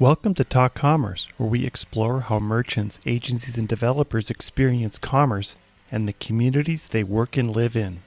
Welcome 0.00 0.34
to 0.34 0.44
Talk 0.44 0.74
Commerce, 0.74 1.28
where 1.36 1.48
we 1.48 1.64
explore 1.64 2.22
how 2.22 2.40
merchants, 2.40 2.98
agencies, 3.06 3.56
and 3.56 3.68
developers 3.68 4.28
experience 4.28 4.98
commerce 4.98 5.54
and 5.88 6.08
the 6.08 6.14
communities 6.14 6.88
they 6.88 7.04
work 7.04 7.36
and 7.36 7.54
live 7.54 7.76
in. 7.76 8.02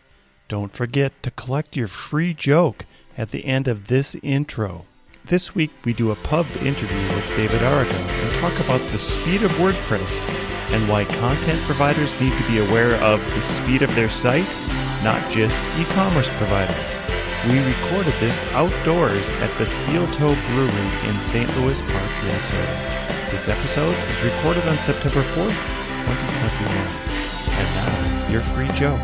Don't 0.49 0.73
forget 0.73 1.13
to 1.23 1.31
collect 1.31 1.77
your 1.77 1.87
free 1.87 2.33
joke 2.33 2.83
at 3.17 3.31
the 3.31 3.45
end 3.45 3.69
of 3.69 3.87
this 3.87 4.17
intro. 4.21 4.83
This 5.23 5.55
week, 5.55 5.71
we 5.85 5.93
do 5.93 6.11
a 6.11 6.15
pub 6.15 6.45
interview 6.61 7.15
with 7.15 7.37
David 7.37 7.61
Arago 7.63 7.95
and 7.95 8.41
talk 8.41 8.59
about 8.65 8.81
the 8.91 8.97
speed 8.97 9.43
of 9.43 9.51
WordPress 9.51 10.19
and 10.73 10.89
why 10.89 11.05
content 11.05 11.61
providers 11.61 12.19
need 12.19 12.33
to 12.37 12.51
be 12.51 12.59
aware 12.67 12.95
of 12.95 13.23
the 13.33 13.41
speed 13.41 13.81
of 13.81 13.95
their 13.95 14.09
site, 14.09 14.53
not 15.05 15.23
just 15.31 15.63
e 15.79 15.85
commerce 15.93 16.27
providers. 16.37 17.26
We 17.45 17.59
recorded 17.59 18.13
this 18.19 18.37
outdoors 18.51 19.29
at 19.39 19.51
the 19.57 19.65
Steel 19.65 20.05
Toe 20.07 20.35
Brewery 20.49 21.07
in 21.07 21.17
St. 21.19 21.47
Louis 21.57 21.79
Park, 21.79 22.11
Minnesota. 22.25 22.75
This 23.31 23.47
episode 23.47 23.95
was 23.95 24.23
recorded 24.23 24.67
on 24.67 24.77
September 24.79 25.21
4th, 25.21 25.55
2021. 26.03 27.07
And 27.55 27.67
now, 27.77 28.31
your 28.31 28.41
free 28.41 28.67
joke. 28.75 28.99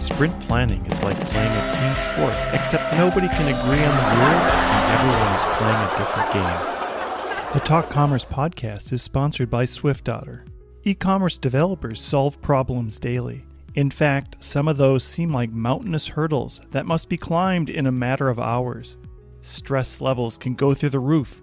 Sprint 0.00 0.34
planning 0.48 0.84
is 0.86 1.02
like 1.04 1.20
playing 1.30 1.52
a 1.52 1.64
team 1.76 1.94
sport, 2.02 2.34
except 2.52 2.92
nobody 2.96 3.28
can 3.28 3.46
agree 3.46 3.84
on 3.84 3.94
the 3.94 4.06
rules 4.16 4.46
and 4.50 4.84
everyone 4.96 5.34
is 5.36 5.44
playing 5.60 5.80
a 5.86 5.98
different 5.98 6.32
game. 6.32 7.52
The 7.52 7.60
Talk 7.60 7.90
Commerce 7.90 8.24
podcast 8.24 8.92
is 8.92 9.02
sponsored 9.02 9.50
by 9.50 9.66
SwiftOtter. 9.66 10.46
E 10.82 10.94
commerce 10.94 11.38
developers 11.38 12.00
solve 12.00 12.40
problems 12.40 12.98
daily. 12.98 13.44
In 13.74 13.90
fact, 13.90 14.36
some 14.42 14.66
of 14.66 14.76
those 14.76 15.04
seem 15.04 15.30
like 15.30 15.50
mountainous 15.52 16.08
hurdles 16.08 16.60
that 16.72 16.86
must 16.86 17.08
be 17.08 17.16
climbed 17.16 17.70
in 17.70 17.86
a 17.86 17.92
matter 17.92 18.28
of 18.28 18.40
hours. 18.40 18.98
Stress 19.42 20.00
levels 20.00 20.36
can 20.36 20.54
go 20.54 20.74
through 20.74 20.90
the 20.90 20.98
roof. 20.98 21.40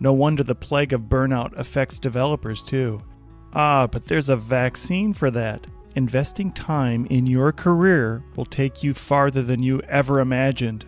No 0.00 0.12
wonder 0.12 0.42
the 0.42 0.54
plague 0.54 0.92
of 0.92 1.02
burnout 1.02 1.56
affects 1.56 1.98
developers 1.98 2.62
too. 2.62 3.00
Ah, 3.52 3.86
but 3.86 4.06
there's 4.06 4.28
a 4.28 4.36
vaccine 4.36 5.12
for 5.12 5.30
that. 5.30 5.66
Investing 5.96 6.52
time 6.52 7.06
in 7.06 7.26
your 7.26 7.52
career 7.52 8.22
will 8.36 8.44
take 8.44 8.82
you 8.82 8.92
farther 8.92 9.42
than 9.42 9.62
you 9.62 9.80
ever 9.82 10.20
imagined. 10.20 10.84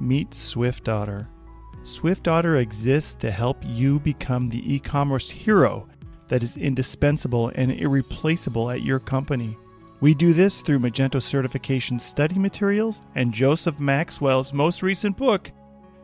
Meet 0.00 0.30
SwiftOtter. 0.30 1.26
SwiftOtter 1.84 2.60
exists 2.60 3.14
to 3.16 3.30
help 3.30 3.58
you 3.64 3.98
become 4.00 4.48
the 4.48 4.74
e 4.74 4.78
commerce 4.78 5.30
hero 5.30 5.88
that 6.28 6.42
is 6.42 6.56
indispensable 6.56 7.50
and 7.54 7.72
irreplaceable 7.72 8.70
at 8.70 8.82
your 8.82 8.98
company. 8.98 9.56
We 10.02 10.14
do 10.14 10.32
this 10.32 10.62
through 10.62 10.80
Magento 10.80 11.22
certification 11.22 11.96
study 11.96 12.36
materials 12.36 13.02
and 13.14 13.32
Joseph 13.32 13.78
Maxwell's 13.78 14.52
most 14.52 14.82
recent 14.82 15.16
book, 15.16 15.52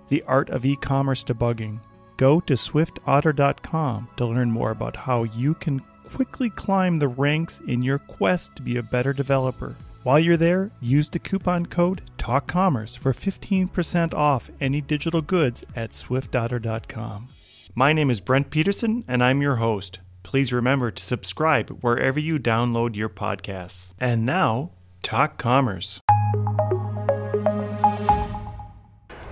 The 0.07 0.23
Art 0.23 0.51
of 0.51 0.65
E-commerce 0.65 1.25
Debugging. 1.25 1.81
Go 2.17 2.39
to 2.39 2.55
swiftotter.com 2.55 4.09
to 4.17 4.25
learn 4.25 4.53
more 4.53 4.71
about 4.71 4.95
how 4.95 5.25
you 5.25 5.55
can 5.55 5.81
quickly 6.15 6.49
climb 6.49 7.01
the 7.01 7.09
ranks 7.09 7.61
in 7.67 7.83
your 7.83 7.99
quest 7.99 8.55
to 8.55 8.63
be 8.63 8.77
a 8.77 8.85
better 8.85 9.13
developer. 9.13 9.75
While 10.05 10.21
you're 10.21 10.37
there, 10.37 10.71
use 10.81 11.11
the 11.11 11.19
coupon 11.19 11.67
code 11.67 12.03
TALKCommerce 12.19 12.97
for 12.97 13.13
15% 13.13 14.15
off 14.15 14.49
any 14.61 14.81
digital 14.81 15.23
goods 15.23 15.65
at 15.75 15.91
swiftotter.com. 15.91 17.31
My 17.75 17.93
name 17.93 18.13
is 18.13 18.21
Brent 18.21 18.49
Peterson, 18.51 19.03
and 19.09 19.25
I'm 19.25 19.43
your 19.43 19.57
host. 19.57 19.99
Please 20.23 20.53
remember 20.53 20.91
to 20.91 21.03
subscribe 21.03 21.71
wherever 21.81 22.21
you 22.21 22.39
download 22.39 22.97
your 22.97 23.09
podcasts. 23.09 23.93
And 23.99 24.27
now, 24.27 24.71
Talk 25.03 25.39
Commerce. 25.39 26.01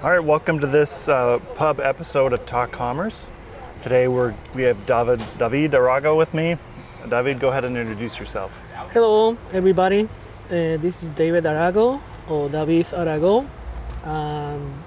All 0.03 0.13
right, 0.13 0.21
welcome 0.21 0.61
to 0.61 0.67
this 0.67 1.09
uh, 1.09 1.39
pub 1.55 1.81
episode 1.81 2.33
of 2.33 2.47
Talk 2.47 2.73
Commerce. 2.73 3.31
Today 3.83 4.09
we're 4.09 4.35
we 4.55 4.63
have 4.63 4.87
David 4.87 5.23
David 5.39 5.75
Arago 5.75 6.17
with 6.17 6.33
me. 6.33 6.57
David, 7.09 7.41
go 7.41 7.49
ahead 7.49 7.65
and 7.65 7.77
introduce 7.77 8.19
yourself. 8.19 8.57
Hello, 8.93 9.37
everybody. 9.53 10.09
Uh, 10.47 10.77
this 10.79 11.03
is 11.03 11.11
David 11.11 11.45
Arago 11.45 12.01
or 12.29 12.49
David 12.49 12.87
Arago. 12.93 13.47
Um, 14.05 14.83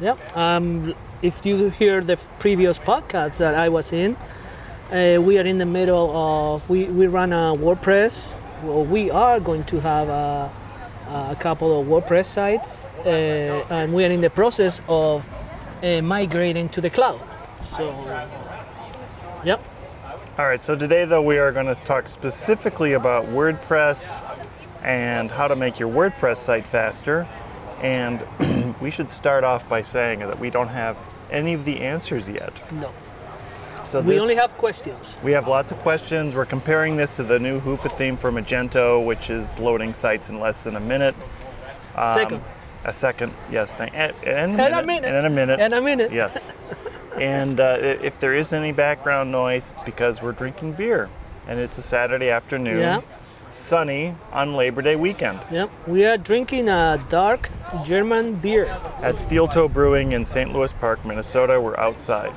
yeah, 0.00 0.16
um, 0.34 0.94
if 1.22 1.44
you 1.44 1.70
hear 1.70 2.00
the 2.00 2.16
previous 2.38 2.78
podcast 2.78 3.36
that 3.38 3.54
I 3.54 3.68
was 3.68 3.92
in, 3.92 4.16
uh, 4.90 5.20
we 5.20 5.38
are 5.38 5.44
in 5.44 5.58
the 5.58 5.66
middle 5.66 6.10
of 6.16 6.68
we, 6.68 6.84
we 6.84 7.06
run 7.06 7.32
a 7.32 7.54
WordPress. 7.54 8.34
Well, 8.62 8.84
we 8.84 9.10
are 9.10 9.38
going 9.38 9.64
to 9.64 9.80
have 9.80 10.08
a, 10.08 10.52
a 11.08 11.36
couple 11.38 11.80
of 11.80 11.86
WordPress 11.86 12.26
sites, 12.26 12.80
uh, 13.04 13.66
and 13.70 13.92
we 13.92 14.04
are 14.04 14.10
in 14.10 14.20
the 14.20 14.30
process 14.30 14.80
of 14.88 15.26
uh, 15.82 16.00
migrating 16.02 16.68
to 16.70 16.80
the 16.80 16.90
cloud. 16.90 17.20
So, 17.62 17.90
yep. 19.44 19.62
All 20.38 20.46
right, 20.46 20.62
so 20.62 20.74
today 20.74 21.04
though 21.04 21.22
we 21.22 21.38
are 21.38 21.52
going 21.52 21.66
to 21.66 21.74
talk 21.74 22.08
specifically 22.08 22.94
about 22.94 23.26
WordPress 23.26 24.22
and 24.82 25.30
how 25.30 25.48
to 25.48 25.56
make 25.56 25.78
your 25.78 25.90
WordPress 25.90 26.38
site 26.38 26.66
faster. 26.66 27.28
And 27.82 28.24
we 28.80 28.90
should 28.90 29.10
start 29.10 29.44
off 29.44 29.68
by 29.68 29.82
saying 29.82 30.20
that 30.20 30.38
we 30.38 30.50
don't 30.50 30.68
have 30.68 30.96
any 31.30 31.54
of 31.54 31.64
the 31.64 31.80
answers 31.80 32.28
yet. 32.28 32.52
No. 32.72 32.92
So 33.88 34.00
We 34.00 34.14
this- 34.14 34.22
only 34.22 34.34
have 34.34 34.56
questions. 34.58 35.16
We 35.22 35.32
have 35.32 35.48
lots 35.48 35.72
of 35.72 35.78
questions. 35.78 36.34
We're 36.34 36.44
comparing 36.44 36.96
this 36.98 37.16
to 37.16 37.22
the 37.22 37.38
new 37.38 37.58
Hyvä 37.60 37.90
theme 37.96 38.16
for 38.18 38.30
Magento, 38.30 39.02
which 39.02 39.30
is 39.30 39.58
loading 39.58 39.94
sites 39.94 40.28
in 40.28 40.40
less 40.40 40.62
than 40.62 40.76
a 40.76 40.80
minute. 40.80 41.14
Um, 41.96 42.14
Second. 42.14 42.40
A 42.84 42.92
second, 42.92 43.32
yes. 43.50 43.72
Thank, 43.72 43.92
and, 43.94 44.12
and, 44.24 44.60
And 44.60 44.74
a 44.74 44.82
minute. 44.82 45.12
And 45.14 45.26
a 45.26 45.30
minute. 45.30 45.58
And 45.60 45.74
a 45.74 45.80
minute. 45.80 46.12
Yes. 46.12 46.38
and 47.20 47.58
uh, 47.60 47.78
if 47.80 48.20
there 48.20 48.34
is 48.34 48.52
any 48.52 48.72
background 48.72 49.32
noise, 49.32 49.70
it's 49.72 49.84
because 49.84 50.22
we're 50.22 50.32
drinking 50.32 50.72
beer. 50.74 51.08
And 51.48 51.58
it's 51.58 51.78
a 51.78 51.82
Saturday 51.82 52.30
afternoon, 52.30 52.78
Yeah. 52.78 53.00
sunny 53.52 54.14
on 54.32 54.54
Labor 54.54 54.82
Day 54.82 54.96
weekend 54.96 55.40
Yep. 55.50 55.70
We 55.86 56.04
are 56.04 56.18
drinking 56.18 56.68
a 56.68 57.02
dark 57.08 57.48
German 57.84 58.34
beer. 58.34 58.66
at 59.02 59.14
Steel 59.16 59.48
Toe 59.48 59.66
Brewing 59.68 60.12
in 60.12 60.24
St. 60.24 60.52
Louis 60.52 60.72
Park, 60.74 61.04
Minnesota. 61.06 61.58
We're 61.60 61.76
outside. 61.80 62.32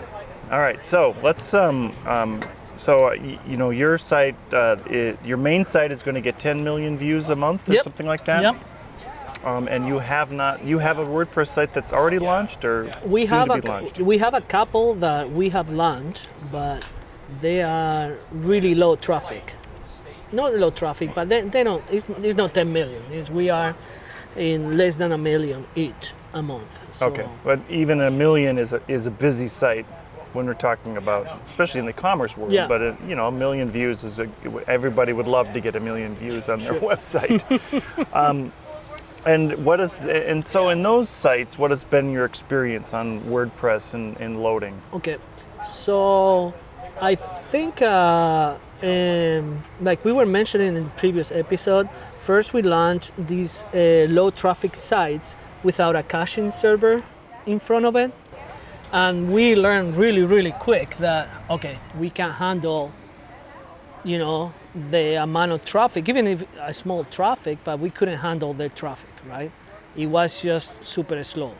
All 0.51 0.59
right, 0.59 0.83
so 0.85 1.15
let's. 1.23 1.53
Um, 1.53 1.95
um, 2.05 2.41
so 2.75 2.97
uh, 2.97 3.15
y- 3.17 3.39
you 3.47 3.57
know 3.57 3.69
your 3.69 3.97
site, 3.97 4.35
uh, 4.53 4.75
i 4.89 5.17
your 5.23 5.37
main 5.37 5.63
site 5.65 5.91
is 5.91 6.03
going 6.03 6.15
to 6.15 6.21
get 6.21 6.39
10 6.39 6.63
million 6.63 6.97
views 6.97 7.29
a 7.29 7.35
month 7.35 7.69
or 7.69 7.73
Yep. 7.73 7.83
something 7.83 8.07
like 8.07 8.25
that. 8.25 8.41
Yep. 8.41 8.55
Um, 9.45 9.67
and 9.69 9.87
you 9.87 9.99
have 9.99 10.31
not. 10.31 10.63
You 10.65 10.79
have 10.79 10.99
a 10.99 11.05
WordPress 11.05 11.47
site 11.47 11.73
that's 11.73 11.93
already 11.93 12.19
launched 12.19 12.65
or 12.65 12.91
We 13.05 13.21
soon 13.25 13.29
have 13.29 13.47
to 13.47 13.53
a 13.53 13.61
be 13.61 13.67
launched. 13.67 13.99
we 13.99 14.17
have 14.17 14.33
a 14.33 14.41
couple 14.41 14.95
that 14.95 15.31
we 15.31 15.49
have 15.49 15.69
launched, 15.71 16.27
but 16.51 16.85
they 17.39 17.61
are 17.63 18.17
really 18.31 18.75
low 18.75 18.95
traffic. 18.97 19.53
Not 20.33 20.53
low 20.55 20.69
traffic, 20.71 21.11
but 21.15 21.29
they, 21.29 21.41
they 21.41 21.63
don't. 21.63 21.83
It's, 21.89 22.05
it's 22.21 22.35
not 22.37 22.53
10 22.53 22.71
million. 22.73 23.01
It's, 23.11 23.29
we 23.29 23.49
are 23.49 23.73
in 24.35 24.77
less 24.77 24.95
than 24.97 25.11
a 25.11 25.17
million 25.17 25.65
each 25.75 26.13
a 26.33 26.41
month. 26.41 26.67
So, 26.93 27.07
Okay, 27.07 27.27
but 27.43 27.59
even 27.69 28.01
a 28.01 28.11
million 28.11 28.57
is 28.57 28.73
a, 28.73 28.81
is 28.87 29.07
a 29.07 29.11
busy 29.11 29.47
site 29.47 29.85
when 30.33 30.45
we're 30.45 30.53
talking 30.53 30.97
about, 30.97 31.27
especially 31.47 31.79
in 31.79 31.85
the 31.85 31.93
commerce 31.93 32.35
world. 32.37 32.51
Yeah. 32.51 32.67
But 32.67 32.81
uh 32.81 32.95
you 33.07 33.15
know, 33.15 33.27
a 33.27 33.31
million 33.31 33.71
views 33.71 34.03
is 34.03 34.19
a, 34.19 34.29
everybody 34.67 35.13
would 35.13 35.27
love 35.27 35.53
to 35.53 35.59
get 35.61 35.75
a 35.75 35.79
million 35.79 36.15
views 36.15 36.49
on 36.49 36.59
their 36.59 36.73
website. 36.89 37.41
um, 38.13 38.51
and 39.25 39.63
what 39.63 39.79
is 39.79 39.97
and 39.97 40.43
so 40.43 40.69
in 40.69 40.81
those 40.83 41.09
sites, 41.09 41.57
what 41.57 41.69
has 41.69 41.83
been 41.83 42.11
your 42.11 42.25
experience 42.25 42.93
on 42.93 43.21
WordPress 43.21 43.93
and, 43.93 44.19
and 44.19 44.41
loading? 44.41 44.81
Okay, 44.93 45.17
so 45.63 46.53
I 46.99 47.15
think, 47.15 47.81
uh, 47.81 48.57
um, 48.83 49.63
like 49.79 50.03
we 50.05 50.11
were 50.11 50.25
mentioning 50.25 50.75
in 50.75 50.83
the 50.83 50.89
previous 50.91 51.31
episode, 51.31 51.89
first 52.21 52.53
we 52.53 52.61
launched 52.61 53.11
these 53.17 53.63
uh, 53.73 54.05
low 54.09 54.29
traffic 54.29 54.75
sites 54.75 55.35
without 55.63 55.95
a 55.95 56.03
caching 56.03 56.51
server 56.51 57.01
in 57.45 57.59
front 57.59 57.85
of 57.85 57.95
it. 57.95 58.11
And 58.91 59.31
we 59.31 59.55
learned 59.55 59.95
really, 59.95 60.23
really 60.23 60.51
quick 60.51 60.97
that, 60.97 61.29
okay, 61.49 61.77
we 61.97 62.09
can 62.09 62.29
handle, 62.29 62.91
you 64.03 64.17
know, 64.17 64.53
the 64.89 65.15
amount 65.15 65.53
of 65.53 65.63
traffic, 65.63 66.09
even 66.09 66.27
if 66.27 66.43
a 66.59 66.73
small 66.73 67.05
traffic, 67.05 67.59
but 67.63 67.79
we 67.79 67.89
couldn't 67.89 68.17
handle 68.17 68.53
the 68.53 68.67
traffic, 68.69 69.09
right? 69.29 69.51
It 69.95 70.07
was 70.07 70.41
just 70.41 70.83
super 70.83 71.23
slow. 71.23 71.53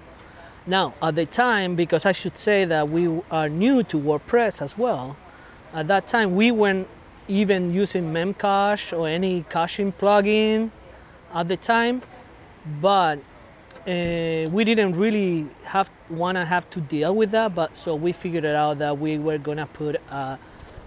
Now, 0.68 0.94
at 1.01 1.16
the 1.16 1.25
time, 1.25 1.75
because 1.75 2.06
I 2.06 2.12
should 2.12 2.38
say 2.38 2.66
that 2.66 2.89
we 2.89 3.07
are 3.31 3.50
new 3.50 3.83
to 3.83 3.98
WordPress 3.98 4.62
as 4.62 4.78
well, 4.78 5.16
at 5.74 5.88
that 5.88 6.07
time 6.07 6.36
we 6.36 6.51
weren't 6.51 6.88
even 7.28 7.74
using 7.74 8.12
Memcache 8.12 8.98
or 8.98 9.07
any 9.07 9.44
caching 9.50 9.94
plugin 9.94 10.69
at 11.33 11.48
the 11.48 11.57
time, 11.57 12.01
but 12.81 13.19
uh, 13.88 14.50
we 14.51 14.63
didn't 14.63 14.95
really 14.95 15.47
have 15.63 15.89
want 16.09 16.35
to 16.35 16.45
have 16.45 16.69
to 16.71 16.81
deal 16.81 17.15
with 17.15 17.31
that. 17.31 17.56
But 17.56 17.75
so 17.75 17.95
we 17.95 18.12
figured 18.12 18.45
out 18.45 18.79
that 18.79 18.97
we 18.97 19.18
were 19.18 19.38
gonna 19.38 19.68
put 19.68 19.95
a 20.09 20.38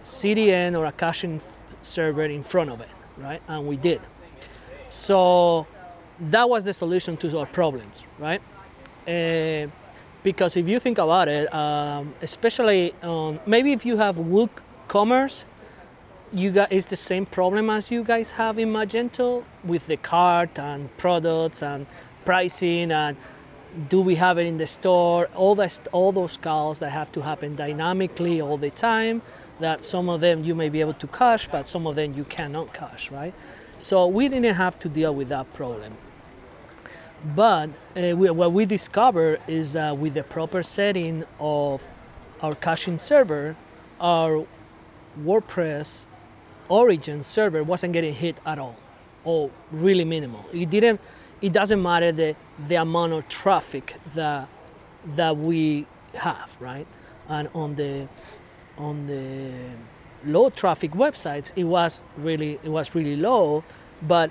CDN 0.05 0.79
or 0.79 0.87
a 0.87 0.93
caching 0.93 1.41
server 1.83 2.25
in 2.25 2.43
front 2.43 2.71
of 2.71 2.81
it, 2.81 2.89
right? 3.17 3.43
And 3.49 3.67
we 3.67 3.77
did. 3.77 4.01
So 4.91 5.67
that 6.21 6.49
was 6.49 6.65
the 6.65 6.73
solution 6.73 7.17
to 7.19 7.39
our 7.39 7.47
problems, 7.47 8.05
right? 8.19 8.41
Uh, 9.09 9.69
because 10.23 10.57
if 10.57 10.67
you 10.69 10.81
think 10.81 10.99
about 10.99 11.29
it, 11.29 11.53
um, 11.53 12.15
especially 12.23 12.95
on 13.03 13.41
maybe 13.47 13.73
if 13.73 13.85
you 13.85 13.97
have 13.97 14.17
WooCommerce, 14.17 15.45
you 16.33 16.51
got 16.51 16.73
it's 16.73 16.87
the 16.87 16.97
same 16.97 17.27
problem 17.27 17.71
as 17.71 17.91
you 17.91 18.03
guys 18.03 18.31
have 18.33 18.59
in 18.59 18.73
Magento 18.73 19.45
with 19.63 19.87
the 19.87 19.97
cart 19.97 20.59
and 20.59 20.97
products 20.97 21.63
and 21.63 21.87
pricing 22.25 22.91
and 22.91 23.17
do 23.89 24.01
we 24.01 24.15
have 24.15 24.39
it 24.39 24.47
in 24.47 24.57
the 24.57 24.67
store? 24.67 25.29
All 25.35 25.55
that 25.57 25.79
all 25.93 26.13
those 26.13 26.37
calls 26.37 26.79
that 26.79 26.91
have 26.91 27.11
to 27.13 27.21
happen 27.23 27.57
dynamically 27.57 28.41
all 28.41 28.57
the 28.57 28.71
time 28.71 29.23
that 29.61 29.85
some 29.85 30.09
of 30.09 30.21
them 30.21 30.45
you 30.45 30.55
may 30.55 30.69
be 30.69 30.81
able 30.81 30.95
to 30.95 31.07
cache 31.07 31.49
but 31.51 31.67
some 31.67 31.87
of 31.87 31.97
them 31.97 32.15
you 32.15 32.25
cannot 32.25 32.73
cache 32.73 33.11
right? 33.11 33.35
So 33.79 34.07
we 34.07 34.29
didn't 34.29 34.55
have 34.55 34.79
to 34.81 34.89
deal 34.89 35.15
with 35.15 35.29
that 35.29 35.53
problem. 35.55 35.93
But 37.35 37.71
uh, 37.97 38.15
we, 38.17 38.31
what 38.31 38.53
we 38.53 38.67
discovered 38.67 39.41
is 39.49 39.73
that 39.73 39.97
with 39.97 40.15
the 40.15 40.23
proper 40.23 40.63
setting 40.63 41.25
of 41.41 41.83
our 42.43 42.55
caching 42.55 42.99
server 42.99 43.57
our 44.01 44.47
wordpress 45.23 46.07
origin 46.69 47.23
server 47.23 47.63
wasn't 47.63 47.93
getting 47.93 48.15
hit 48.15 48.41
at 48.47 48.59
all 48.59 48.77
or 49.25 49.51
really 49.73 50.05
minimal. 50.05 50.45
It 50.53 50.71
didn't 50.71 51.01
it 51.41 51.53
doesn't 51.53 51.83
matter 51.83 52.13
the, 52.13 52.37
the 52.69 52.77
amount 52.77 53.13
of 53.13 53.29
traffic 53.29 53.97
that 54.15 54.49
that 55.17 55.37
we 55.37 55.87
have, 56.15 56.51
right? 56.61 56.87
And 57.29 57.49
on 57.55 57.75
the 57.75 58.09
on 58.79 59.07
the 59.07 59.53
low 60.25 60.51
traffic 60.51 60.93
websites, 60.93 61.53
it 61.57 61.65
was 61.65 62.05
really 62.17 62.59
it 62.63 62.71
was 62.71 62.95
really 62.95 63.17
low, 63.17 63.65
but 64.03 64.31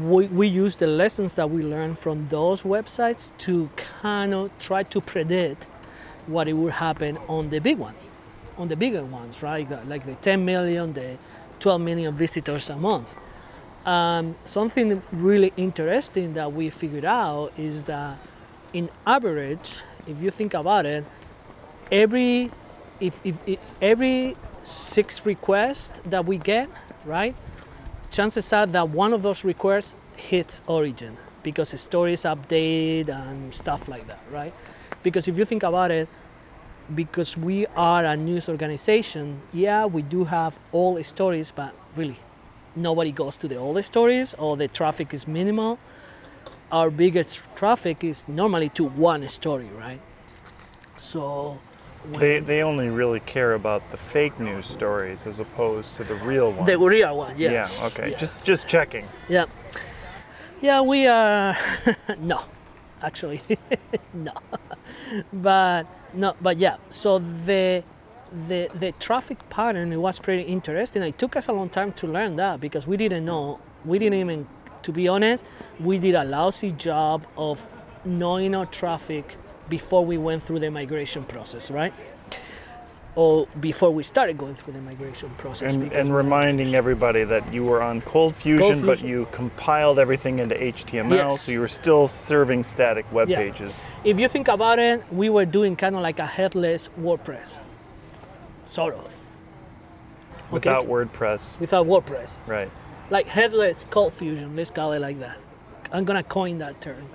we, 0.00 0.26
we 0.26 0.48
use 0.48 0.76
the 0.76 0.86
lessons 0.86 1.34
that 1.34 1.50
we 1.50 1.62
learned 1.62 1.98
from 1.98 2.28
those 2.28 2.62
websites 2.62 3.36
to 3.38 3.70
kind 3.76 4.34
of 4.34 4.50
try 4.58 4.82
to 4.82 5.00
predict 5.00 5.64
what 6.26 6.48
it 6.48 6.54
would 6.54 6.72
happen 6.72 7.18
on 7.28 7.50
the 7.50 7.60
big 7.60 7.78
one, 7.78 7.94
on 8.58 8.68
the 8.68 8.76
bigger 8.76 9.04
ones, 9.04 9.42
right? 9.42 9.68
Like 9.86 10.04
the 10.04 10.14
10 10.14 10.44
million, 10.44 10.92
the 10.92 11.18
12 11.60 11.80
million 11.80 12.14
visitors 12.14 12.68
a 12.68 12.76
month. 12.76 13.14
Um, 13.86 14.34
something 14.44 15.00
really 15.12 15.52
interesting 15.56 16.34
that 16.34 16.52
we 16.52 16.70
figured 16.70 17.04
out 17.04 17.52
is 17.56 17.84
that 17.84 18.18
in 18.72 18.90
average, 19.06 19.76
if 20.08 20.20
you 20.20 20.32
think 20.32 20.54
about 20.54 20.86
it, 20.86 21.04
every 21.92 22.50
if, 22.98 23.14
if, 23.22 23.36
if 23.46 23.58
every 23.80 24.36
six 24.64 25.24
requests 25.24 26.00
that 26.04 26.26
we 26.26 26.38
get, 26.38 26.68
right, 27.04 27.36
chances 28.10 28.52
are 28.52 28.66
that 28.66 28.88
one 28.88 29.12
of 29.12 29.22
those 29.22 29.44
requests 29.44 29.94
hits 30.16 30.60
origin 30.66 31.16
because 31.44 31.68
stories 31.80 32.22
update 32.22 33.08
and 33.08 33.54
stuff 33.54 33.86
like 33.86 34.08
that, 34.08 34.18
right? 34.32 34.52
Because 35.04 35.28
if 35.28 35.38
you 35.38 35.44
think 35.44 35.62
about 35.62 35.92
it, 35.92 36.08
because 36.92 37.36
we 37.36 37.66
are 37.76 38.04
a 38.04 38.16
news 38.16 38.48
organization, 38.48 39.42
yeah, 39.52 39.86
we 39.86 40.02
do 40.02 40.24
have 40.24 40.58
all 40.72 41.00
stories, 41.04 41.52
but 41.54 41.72
really 41.94 42.16
nobody 42.76 43.12
goes 43.12 43.36
to 43.38 43.48
the 43.48 43.56
old 43.56 43.82
stories 43.84 44.34
or 44.34 44.56
the 44.56 44.68
traffic 44.68 45.12
is 45.14 45.26
minimal. 45.26 45.78
Our 46.70 46.90
biggest 46.90 47.42
traffic 47.54 48.04
is 48.04 48.26
normally 48.28 48.68
to 48.70 48.84
one 48.84 49.28
story, 49.28 49.68
right? 49.78 50.00
So 50.96 51.58
they, 52.12 52.40
they 52.40 52.62
only 52.62 52.88
really 52.88 53.20
care 53.20 53.54
about 53.54 53.90
the 53.90 53.96
fake 53.96 54.38
news 54.38 54.66
stories 54.66 55.26
as 55.26 55.40
opposed 55.40 55.96
to 55.96 56.04
the 56.04 56.14
real 56.16 56.52
ones. 56.52 56.66
The 56.66 56.78
real 56.78 57.16
one, 57.16 57.34
yes. 57.38 57.78
Yeah, 57.80 57.86
okay. 57.86 58.10
Yes. 58.10 58.20
Just 58.20 58.46
just 58.46 58.68
checking. 58.68 59.06
Yeah. 59.28 59.46
Yeah, 60.60 60.80
we 60.80 61.06
uh, 61.06 61.14
are 61.14 61.56
no. 62.18 62.42
Actually 63.02 63.42
no. 64.14 64.32
but 65.32 65.86
no, 66.14 66.34
but 66.40 66.58
yeah. 66.58 66.76
So 66.88 67.18
the 67.18 67.82
the 68.48 68.68
the 68.74 68.92
traffic 68.92 69.38
pattern 69.50 69.92
it 69.92 69.96
was 69.96 70.18
pretty 70.18 70.42
interesting. 70.42 71.02
It 71.02 71.18
took 71.18 71.36
us 71.36 71.48
a 71.48 71.52
long 71.52 71.68
time 71.68 71.92
to 71.94 72.06
learn 72.06 72.36
that 72.36 72.60
because 72.60 72.86
we 72.86 72.96
didn't 72.96 73.24
know. 73.24 73.60
We 73.84 73.98
didn't 73.98 74.18
even, 74.18 74.46
to 74.82 74.92
be 74.92 75.06
honest, 75.08 75.44
we 75.78 75.98
did 75.98 76.14
a 76.16 76.24
lousy 76.24 76.72
job 76.72 77.24
of 77.36 77.62
knowing 78.04 78.54
our 78.54 78.66
traffic 78.66 79.36
before 79.68 80.04
we 80.04 80.18
went 80.18 80.42
through 80.42 80.60
the 80.60 80.70
migration 80.70 81.24
process, 81.24 81.70
right? 81.70 81.92
Or 83.14 83.46
before 83.60 83.90
we 83.92 84.02
started 84.02 84.36
going 84.36 84.56
through 84.56 84.74
the 84.74 84.80
migration 84.80 85.30
process. 85.38 85.72
And, 85.72 85.84
and 85.84 85.90
we 85.90 85.96
had 85.96 86.06
to 86.06 86.12
reminding 86.12 86.74
everybody 86.74 87.24
that 87.24 87.50
you 87.54 87.64
were 87.64 87.80
on 87.82 88.02
Cold 88.02 88.36
Fusion, 88.36 88.80
but 88.82 88.98
Fusion. 88.98 89.08
you 89.08 89.26
compiled 89.32 89.98
everything 89.98 90.38
into 90.38 90.54
HTML, 90.54 91.30
Yes. 91.30 91.42
so 91.42 91.52
you 91.52 91.60
were 91.60 91.68
still 91.68 92.08
serving 92.08 92.62
static 92.62 93.06
web 93.12 93.30
Yeah. 93.30 93.38
pages. 93.38 93.72
If 94.04 94.20
you 94.20 94.28
think 94.28 94.48
about 94.48 94.78
it, 94.78 95.02
we 95.10 95.30
were 95.30 95.46
doing 95.46 95.76
kind 95.76 95.96
of 95.96 96.02
like 96.02 96.18
a 96.18 96.26
headless 96.26 96.90
WordPress, 97.00 97.56
sort 98.66 98.94
of. 98.94 99.10
Without 100.50 100.82
Okay. 100.82 100.92
WordPress. 100.92 101.58
Without 101.58 101.86
WordPress. 101.86 102.38
Right. 102.46 102.70
like 103.10 103.26
headless 103.28 103.86
cold 103.90 104.12
fusion 104.12 104.56
let's 104.56 104.70
call 104.72 104.92
it 104.92 104.98
like 105.00 105.20
that 105.20 105.36
i'm 105.92 106.04
gonna 106.04 106.24
coin 106.24 106.58
that 106.58 106.80
term 106.80 107.08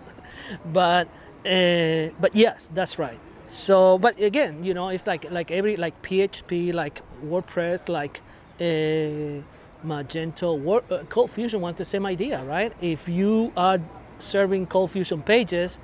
but 0.72 1.06
uh, 1.44 2.08
but 2.18 2.34
yes 2.34 2.70
that's 2.72 2.98
right 2.98 3.18
so 3.46 3.98
but 3.98 4.18
again 4.18 4.64
you 4.64 4.72
know 4.72 4.88
it's 4.88 5.06
like 5.06 5.30
like 5.30 5.50
every 5.50 5.76
like 5.76 6.00
php 6.02 6.72
like 6.72 7.02
wordpress 7.22 7.86
like 7.88 8.22
uh, 8.60 9.42
magento 9.86 10.58
Word, 10.58 10.90
uh, 10.90 11.04
cold 11.10 11.30
fusion 11.30 11.60
wants 11.60 11.76
the 11.78 11.84
same 11.84 12.06
idea 12.06 12.42
right 12.44 12.72
if 12.80 13.06
you 13.08 13.52
are 13.58 13.78
serving 14.18 14.66
cold 14.66 14.90
fusion 14.90 15.22
pages 15.22 15.78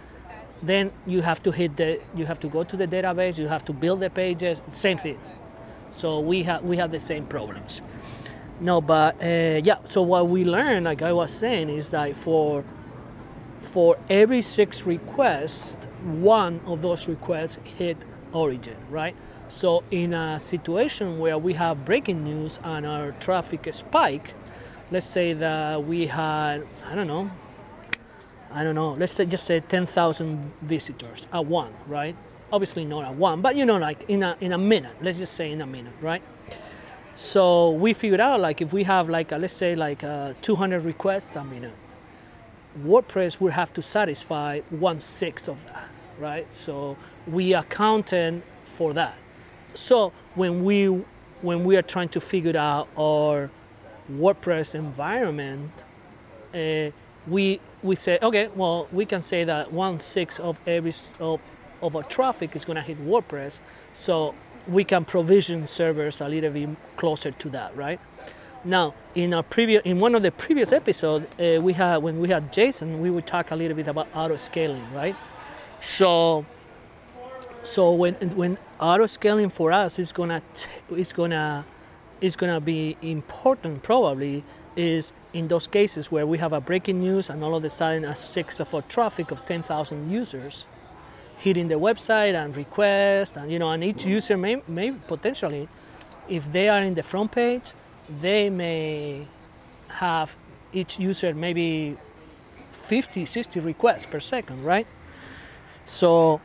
then 0.63 0.93
you 1.07 1.23
have 1.23 1.43
to 1.43 1.51
hit 1.51 1.77
the 1.77 2.01
you 2.15 2.27
have 2.27 2.39
to 2.41 2.49
go 2.49 2.63
to 2.63 2.77
the 2.77 2.87
database 2.87 3.39
you 3.39 3.49
have 3.49 3.65
to 3.65 3.73
build 3.73 4.01
the 4.01 4.11
pages 4.11 4.63
same 4.69 4.99
thing 4.99 5.19
so 5.91 6.21
we 6.21 6.43
have 6.45 6.63
we 6.65 6.77
have 6.77 6.91
the 6.91 7.01
same 7.01 7.27
problems 7.27 7.81
no, 8.63 8.81
but 8.81 9.21
uh, 9.21 9.61
yeah. 9.65 9.79
So 9.89 10.03
what 10.03 10.29
we 10.29 10.45
learned, 10.45 10.85
like 10.85 11.03
I 11.03 11.13
was 11.13 11.33
saying, 11.33 11.69
is 11.69 11.91
that 11.91 12.17
for 12.17 12.65
for 13.61 13.99
every 14.09 14.41
six 14.41 14.83
requests, 14.85 15.85
one 16.05 16.61
of 16.65 16.81
those 16.81 17.09
requests 17.09 17.59
hit 17.65 17.97
origin, 18.33 18.77
right? 18.89 19.17
So 19.49 19.83
in 19.91 20.15
a 20.15 20.39
situation 20.39 21.19
where 21.19 21.37
we 21.39 21.55
have 21.55 21.85
breaking 21.85 22.23
news 22.23 22.61
and 22.63 22.87
our 22.87 23.11
traffic 23.13 23.67
spike, 23.73 24.35
let's 24.93 25.07
say 25.07 25.33
that 25.33 25.85
we 25.85 26.07
had 26.07 26.65
I 26.87 26.95
don't 26.95 27.09
know, 27.09 27.33
I 28.55 28.65
don't 28.65 28.75
know, 28.75 28.93
let's 28.93 29.13
say 29.13 29.27
just 29.27 29.47
say 29.47 29.61
ten 29.61 29.87
thousand 29.87 30.53
visitors 30.63 31.27
at 31.33 31.47
one, 31.47 31.73
right? 31.87 32.17
Obviously 32.53 32.85
not 32.85 33.05
at 33.05 33.15
one, 33.15 33.41
but 33.41 33.57
you 33.57 33.65
know, 33.65 33.79
like 33.79 34.05
in 34.09 34.23
a 34.23 34.37
in 34.41 34.53
a 34.53 34.59
minute. 34.59 34.97
Let's 35.01 35.19
just 35.19 35.35
say 35.35 35.53
in 35.53 35.61
a 35.61 35.67
minute, 35.67 35.95
right? 36.01 36.23
So 37.17 37.71
we 37.71 37.93
figured 37.93 38.21
out 38.21 38.41
like 38.41 38.61
if 38.61 38.73
we 38.73 38.85
have 38.85 39.09
like 39.09 39.33
a, 39.33 39.37
let's 39.37 39.55
say 39.55 39.75
like 39.75 40.03
uh, 40.03 40.35
200 40.43 40.85
requests 40.85 41.37
a 41.37 41.45
minute, 41.45 41.75
WordPress 42.81 43.41
would 43.41 43.53
have 43.53 43.73
to 43.75 43.83
satisfy 43.83 44.61
one 44.71 44.99
sixth 44.99 45.49
of 45.49 45.65
that, 45.67 45.89
right? 46.19 46.47
So 46.55 46.97
we 47.27 47.55
accounted 47.55 48.43
for 48.65 48.93
that. 48.95 49.15
So 49.75 50.13
when 50.35 50.65
we 50.65 50.87
when 51.43 51.65
we 51.65 51.77
are 51.77 51.83
trying 51.83 52.09
to 52.11 52.21
figure 52.21 52.57
out 52.57 52.89
our 52.97 53.51
WordPress 54.11 54.75
environment, 54.75 55.71
uh, 56.55 56.91
we 57.27 57.61
we 57.83 57.97
say 57.97 58.19
okay, 58.23 58.49
well 58.55 58.89
we 58.93 59.07
can 59.07 59.23
say 59.23 59.45
that 59.45 59.73
one 59.73 60.01
sixth 60.01 60.41
of 60.41 60.59
every 60.67 60.95
of, 61.21 61.41
of 61.81 61.97
our 61.97 62.03
traffic 62.03 62.57
is 62.57 62.65
going 62.65 62.77
to 62.77 62.83
hit 62.83 62.99
WordPress, 63.05 63.59
so 63.93 64.35
we 64.69 64.85
can 64.85 65.05
provision 65.05 65.67
servers 65.67 66.21
a 66.21 66.29
little 66.29 66.51
bit 66.51 66.69
closer 66.97 67.31
to 67.33 67.49
that, 67.51 67.77
right? 67.77 68.01
Now, 68.65 68.95
in 69.15 69.35
our 69.35 69.43
previous, 69.43 69.83
in 69.85 69.99
one 69.99 70.15
of 70.15 70.23
the 70.23 70.31
previous 70.31 70.71
episodes, 70.71 71.27
uh, 71.41 71.61
we 71.61 71.73
had 71.73 71.97
when 71.99 72.21
we 72.21 72.29
had 72.29 72.53
Jason, 72.53 73.01
we 73.01 73.11
would 73.11 73.27
talk 73.27 73.51
a 73.51 73.57
little 73.57 73.77
bit 73.77 73.89
about 73.89 74.07
auto 74.15 74.37
scaling, 74.37 74.87
right? 74.93 75.17
So, 75.81 76.47
so 77.65 77.93
when 77.93 78.15
when 78.37 78.59
auto 78.79 79.07
scaling 79.07 79.51
for 79.51 79.73
us 79.73 79.99
is 79.99 80.13
gonna 80.13 80.43
t- 80.55 81.01
is 81.01 81.13
gonna 81.13 81.65
is 82.23 82.37
gonna 82.37 82.61
be 82.61 82.97
important 83.03 83.83
probably 83.83 84.45
is 84.77 85.13
in 85.35 85.49
those 85.49 85.67
cases 85.67 86.11
where 86.11 86.27
we 86.27 86.39
have 86.39 86.53
a 86.53 86.61
breaking 86.61 87.01
news 87.01 87.29
and 87.29 87.45
all 87.45 87.55
of 87.55 87.65
a 87.65 87.69
sudden 87.69 88.05
a 88.05 88.17
six 88.17 88.61
of 88.61 88.75
our 88.75 88.83
traffic 88.83 89.31
of 89.31 89.45
10,000 89.45 90.11
users 90.11 90.67
hitting 91.39 91.69
the 91.69 91.75
website 91.75 92.35
and 92.35 92.57
request 92.57 93.37
and 93.37 93.51
you 93.51 93.59
know 93.59 93.71
and 93.71 93.83
each 93.83 94.05
mm. 94.05 94.11
user 94.11 94.39
may, 94.39 94.63
may 94.69 94.93
potentially 94.93 95.69
if 96.29 96.51
they 96.53 96.69
are 96.69 96.83
in 96.83 96.95
the 96.95 97.03
front 97.03 97.33
page 97.33 97.73
they 98.21 98.49
may 98.49 99.27
have 99.89 100.35
each 100.73 100.99
user 100.99 101.35
maybe 101.35 101.97
50 102.87 103.25
60 103.25 103.61
requests 103.61 104.07
per 104.07 104.21
second 104.21 104.65
right? 104.65 104.87
So 105.85 106.41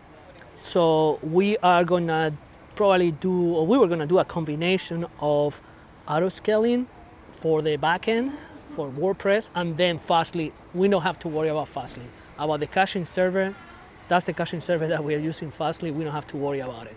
so 0.58 1.20
we 1.22 1.58
are 1.58 1.84
gonna 1.84 2.34
probably 2.78 3.12
do 3.12 3.56
or 3.56 3.66
we 3.66 3.78
were 3.78 3.88
gonna 3.88 4.06
do 4.06 4.20
a 4.20 4.26
combination 4.26 5.06
of 5.20 5.60
auto 6.08 6.30
scaling 6.30 6.88
for 7.42 7.62
the 7.62 7.76
backend 7.78 8.32
for 8.76 8.90
WordPress 8.90 9.50
and 9.56 9.76
then 9.76 9.98
Fastly. 9.98 10.54
We 10.74 10.88
don't 10.88 11.02
have 11.02 11.20
to 11.22 11.28
worry 11.28 11.50
about 11.50 11.68
Fastly. 11.68 12.06
About 12.38 12.60
the 12.60 12.68
caching 12.68 13.06
server, 13.06 13.56
that's 14.08 14.26
the 14.26 14.34
caching 14.34 14.62
server 14.62 14.88
that 14.94 15.04
we 15.04 15.16
are 15.16 15.20
using 15.20 15.50
Fastly. 15.52 15.90
We 15.92 16.04
don't 16.04 16.14
have 16.14 16.28
to 16.28 16.38
worry 16.38 16.60
about 16.60 16.86
it. 16.86 16.96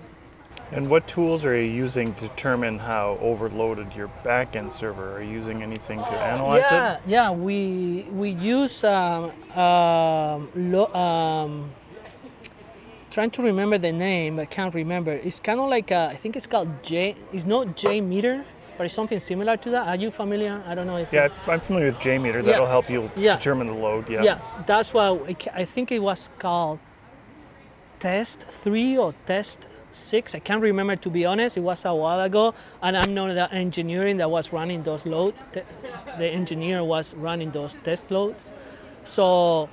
And 0.72 0.88
what 0.88 1.08
tools 1.08 1.44
are 1.44 1.56
you 1.56 1.68
using 1.68 2.14
to 2.14 2.28
determine 2.28 2.78
how 2.78 3.18
overloaded 3.20 3.92
your 3.96 4.08
backend 4.24 4.70
server? 4.70 5.16
Are 5.16 5.22
you 5.22 5.32
using 5.32 5.62
anything 5.64 5.98
to 5.98 6.12
analyze 6.12 6.62
yeah, 6.70 6.94
it? 6.94 7.00
yeah. 7.06 7.30
We 7.32 8.06
we 8.12 8.30
use 8.30 8.84
um, 8.84 9.32
um, 9.58 10.48
lo- 10.54 10.94
um, 10.94 11.72
trying 13.10 13.30
to 13.32 13.42
remember 13.42 13.78
the 13.78 13.92
name. 13.92 14.38
I 14.38 14.46
can't 14.46 14.74
remember. 14.74 15.12
It's 15.12 15.40
kind 15.40 15.60
of 15.60 15.68
like 15.68 15.90
a, 15.90 16.08
I 16.12 16.16
think 16.16 16.36
it's 16.36 16.46
called 16.46 16.82
J. 16.82 17.16
It's 17.32 17.44
not 17.44 17.76
JMeter, 17.76 18.44
but 18.76 18.86
it's 18.86 18.94
something 18.94 19.20
similar 19.20 19.56
to 19.58 19.70
that. 19.70 19.88
Are 19.88 19.96
you 19.96 20.10
familiar? 20.10 20.62
I 20.66 20.74
don't 20.74 20.86
know 20.86 20.96
if. 20.96 21.12
Yeah, 21.12 21.28
I'm 21.46 21.60
familiar 21.60 21.88
with 21.88 21.98
JMeter. 21.98 22.44
That'll 22.44 22.66
help 22.66 22.88
you 22.88 23.10
yeah. 23.16 23.36
determine 23.36 23.66
the 23.66 23.74
load. 23.74 24.08
Yeah. 24.08 24.22
Yeah, 24.22 24.38
that's 24.66 24.94
why 24.94 25.36
I 25.52 25.64
think 25.64 25.92
it 25.92 26.00
was 26.00 26.30
called 26.38 26.78
Test 27.98 28.46
Three 28.62 28.96
or 28.96 29.12
Test 29.26 29.66
Six. 29.90 30.34
I 30.34 30.38
can't 30.38 30.62
remember 30.62 30.96
to 30.96 31.10
be 31.10 31.26
honest. 31.26 31.56
It 31.56 31.60
was 31.60 31.84
a 31.84 31.94
while 31.94 32.20
ago, 32.20 32.54
and 32.80 32.96
I'm 32.96 33.12
not 33.12 33.34
the 33.34 33.52
engineering 33.52 34.18
that 34.18 34.30
was 34.30 34.52
running 34.52 34.82
those 34.82 35.04
load. 35.04 35.34
Te- 35.52 35.62
the 36.16 36.28
engineer 36.28 36.84
was 36.84 37.14
running 37.14 37.50
those 37.50 37.74
test 37.84 38.10
loads, 38.10 38.52
so 39.04 39.68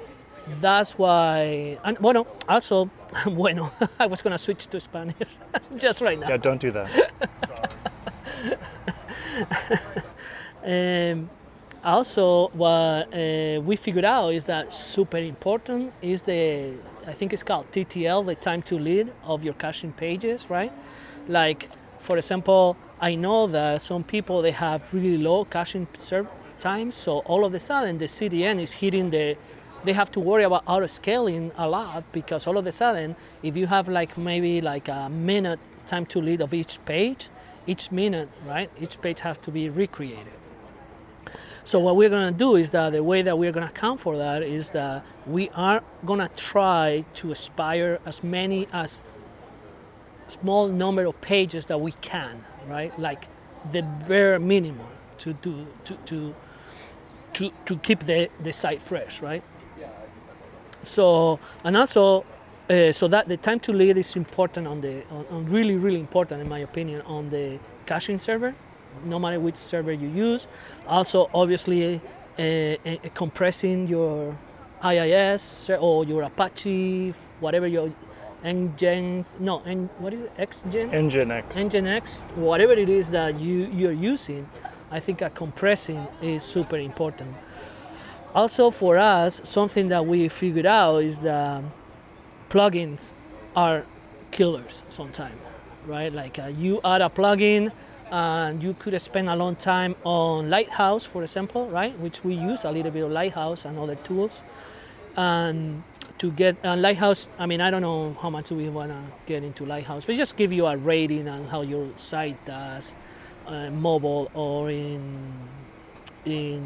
that's 0.62 0.98
why. 0.98 1.78
And 1.84 1.98
bueno, 2.00 2.26
also 2.48 2.90
bueno, 3.26 3.72
I 4.00 4.08
was 4.08 4.22
gonna 4.22 4.38
switch 4.38 4.68
to 4.68 4.80
Spanish 4.80 5.16
just 5.78 6.02
right 6.02 6.20
now. 6.20 6.30
Yeah, 6.30 6.38
don't 6.38 6.62
do 6.62 6.72
that. 6.72 6.90
Um, 10.68 11.30
also, 11.82 12.50
what 12.50 13.14
uh, 13.14 13.62
we 13.62 13.78
figured 13.78 14.04
out 14.04 14.34
is 14.34 14.44
that 14.46 14.74
super 14.74 15.18
important 15.18 15.94
is 16.02 16.24
the, 16.24 16.74
I 17.08 17.14
think 17.14 17.32
it's 17.32 17.44
called 17.44 17.72
TTL, 17.72 18.26
the 18.26 18.36
time 18.36 18.62
to 18.64 18.78
lead 18.78 19.14
of 19.24 19.46
your 19.46 19.54
caching 19.54 19.94
pages, 19.94 20.50
right? 20.50 20.74
Like, 21.30 21.70
for 22.02 22.18
example, 22.18 22.76
I 23.00 23.16
know 23.16 23.48
that 23.48 23.82
some 23.82 24.04
people 24.04 24.42
they 24.42 24.52
have 24.52 24.84
really 24.92 25.18
low 25.18 25.46
caching 25.46 25.88
serve 25.98 26.28
times, 26.60 26.96
so 26.96 27.20
all 27.20 27.46
of 27.46 27.54
a 27.54 27.60
sudden 27.60 27.98
the 27.98 28.06
CDN 28.06 28.62
is 28.62 28.74
hitting 28.74 29.10
the. 29.10 29.38
They 29.88 29.94
have 29.94 30.12
to 30.12 30.20
worry 30.20 30.44
about 30.44 30.64
auto 30.68 30.86
scaling 30.88 31.54
a 31.58 31.66
lot 31.70 32.04
because 32.12 32.46
all 32.46 32.58
of 32.58 32.68
a 32.68 32.74
sudden, 32.74 33.16
if 33.42 33.56
you 33.56 33.68
have 33.68 33.88
like 33.88 34.18
maybe 34.18 34.60
like 34.60 34.90
a 34.90 35.08
minute 35.08 35.62
time 35.86 36.06
to 36.08 36.20
lead 36.20 36.42
of 36.42 36.54
each 36.54 36.84
page, 36.84 37.30
each 37.66 37.90
minute, 37.90 38.28
right? 38.46 38.70
Each 38.82 39.00
page 39.00 39.22
has 39.22 39.38
to 39.38 39.50
be 39.50 39.70
recreated. 39.70 40.40
So 41.64 41.80
what 41.80 41.96
we're 41.96 42.10
gonna 42.10 42.34
do 42.34 42.58
is 42.58 42.72
that 42.72 42.90
the 42.90 43.02
way 43.02 43.22
that 43.22 43.40
we're 43.40 43.54
gonna 43.54 43.68
account 43.68 44.02
for 44.02 44.18
that 44.18 44.44
is 44.44 44.72
that 44.72 45.06
we 45.26 45.50
are 45.52 45.82
gonna 46.06 46.32
try 46.36 47.06
to 47.14 47.32
aspire 47.32 48.00
as 48.06 48.22
many 48.22 48.68
as 48.74 49.02
small 50.28 50.68
number 50.68 51.06
of 51.06 51.22
pages 51.22 51.68
that 51.68 51.80
we 51.80 51.94
can, 52.02 52.44
right? 52.68 52.92
Like 53.00 53.30
the 53.72 53.84
bare 53.84 54.38
minimum 54.38 54.92
to 55.20 55.32
do 55.32 55.66
to 55.86 55.96
to 56.08 56.36
to, 57.36 57.52
to 57.68 57.78
keep 57.78 58.06
the, 58.06 58.30
the 58.42 58.52
site 58.52 58.82
fresh, 58.82 59.22
right? 59.22 59.44
So 60.88 61.40
and 61.64 61.76
also 61.78 62.26
uh, 62.70 62.92
so 62.92 63.08
that 63.08 63.28
the 63.28 63.38
time 63.38 63.60
to 63.62 63.74
lead 63.74 63.98
is 63.98 64.16
important 64.16 64.68
on 64.68 64.82
the 64.82 65.04
on, 65.10 65.26
on 65.32 65.46
really 65.46 65.76
really 65.76 66.00
important 66.00 66.42
in 66.42 66.50
my 66.50 66.60
opinion 66.60 67.02
on 67.02 67.30
the 67.30 67.60
caching 67.86 68.18
server 68.18 68.56
no 69.06 69.20
matter 69.20 69.40
which 69.40 69.56
server 69.56 69.92
you 69.92 70.08
use. 70.10 70.48
Also 70.88 71.30
obviously 71.34 72.02
uh, 72.40 72.42
uh, 72.42 72.96
compressing 73.14 73.88
your 73.88 74.36
iis 74.84 75.70
or 75.80 76.06
your 76.06 76.24
apache 76.24 77.14
whatever 77.40 77.68
your 77.68 77.92
ngens 78.44 79.40
no 79.40 79.62
and 79.66 79.90
what 79.98 80.14
is 80.14 80.22
it 80.22 80.38
xgen 80.38 80.92
Nginx. 80.92 81.44
nginx 81.56 82.32
whatever 82.36 82.74
it 82.74 82.88
is 82.88 83.10
that 83.10 83.40
you 83.40 83.66
you're 83.74 83.92
using 83.92 84.48
i 84.92 85.00
think 85.00 85.22
a 85.22 85.30
compressing 85.32 86.06
is 86.22 86.44
super 86.44 86.78
important 86.78 87.36
also 88.38 88.70
for 88.70 88.98
us 88.98 89.42
something 89.44 89.88
that 89.90 90.06
we 90.06 90.30
figured 90.30 90.66
out 90.66 91.04
is 91.04 91.20
that 91.20 91.64
plugins 92.50 93.12
are 93.56 93.84
killers 94.32 94.84
sometimes 94.90 95.42
right? 95.88 96.14
Like 96.14 96.38
uh, 96.38 96.48
you 96.48 96.80
add 96.84 97.02
a 97.02 97.10
plugin 97.10 97.72
and 98.12 98.62
you 98.62 98.74
could 98.74 99.00
spend 99.02 99.30
a 99.30 99.36
long 99.36 99.56
time 99.56 99.96
on 100.04 100.50
lighthouse 100.50 101.06
for 101.06 101.24
example 101.24 101.68
right? 101.70 101.98
Which 102.00 102.24
we 102.24 102.36
use 102.36 102.64
a 102.64 102.72
little 102.72 102.92
bit 102.92 103.04
of 103.04 103.12
lighthouse 103.12 103.66
and 103.66 103.80
other 103.80 103.96
tools. 103.96 104.42
And 105.16 105.84
to 106.20 106.32
get 106.32 106.56
uh, 106.66 106.76
lighthouse 106.76 107.30
i 107.38 107.46
mean 107.46 107.62
i 107.62 107.70
don't 107.70 107.84
know 107.84 108.16
how 108.20 108.30
much 108.30 108.50
we 108.50 108.70
want 108.70 108.90
to 108.90 109.02
get 109.28 109.44
into 109.44 109.64
lighthouse 109.68 110.04
but 110.04 110.16
just 110.16 110.36
give 110.36 110.52
you 110.52 110.66
a 110.66 110.76
rating 110.76 111.28
on 111.28 111.46
how 111.46 111.62
your 111.62 111.88
site 111.98 112.44
does 112.44 112.96
uh, 113.46 113.70
mobile 113.70 114.32
or 114.34 114.72
in 114.72 115.00
in 116.28 116.62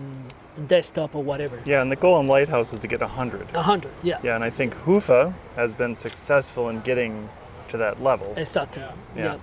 desktop 0.68 1.16
or 1.16 1.24
whatever 1.24 1.60
Yeah, 1.66 1.82
and 1.82 1.92
the 1.92 1.96
goal 1.96 2.20
in 2.20 2.28
Lighthouse 2.28 2.74
is 2.74 2.80
to 2.80 2.88
get 2.88 3.02
100. 3.02 3.54
100 3.54 3.92
yeah 4.04 4.20
Yeah, 4.24 4.36
and 4.36 4.44
I 4.44 4.50
think 4.50 4.76
Hyvä 4.86 5.34
has 5.56 5.74
been 5.74 5.96
successful 5.96 6.70
in 6.70 6.82
getting 6.82 7.30
to 7.70 7.78
that 7.78 8.04
level. 8.04 8.34
Exactly. 8.38 8.84
Yeah. 9.16 9.38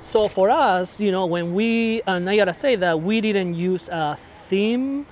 So 0.00 0.28
for 0.28 0.50
us, 0.50 1.00
you 1.00 1.12
know, 1.12 1.26
when 1.26 1.54
we 1.54 2.02
and 2.06 2.28
I 2.28 2.36
gotta 2.36 2.54
say 2.54 2.76
that 2.76 3.00
we 3.00 3.20
didn't 3.20 3.54
use 3.54 3.88
a 3.88 4.16
theme, 4.48 5.06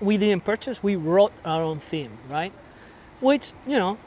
we 0.00 0.16
didn't 0.16 0.44
purchase. 0.44 0.82
We 0.82 0.96
wrote 0.96 1.32
our 1.44 1.62
own 1.62 1.80
theme, 1.80 2.12
right? 2.30 2.52
Which 3.20 3.52
you 3.66 3.78
know, 3.78 3.98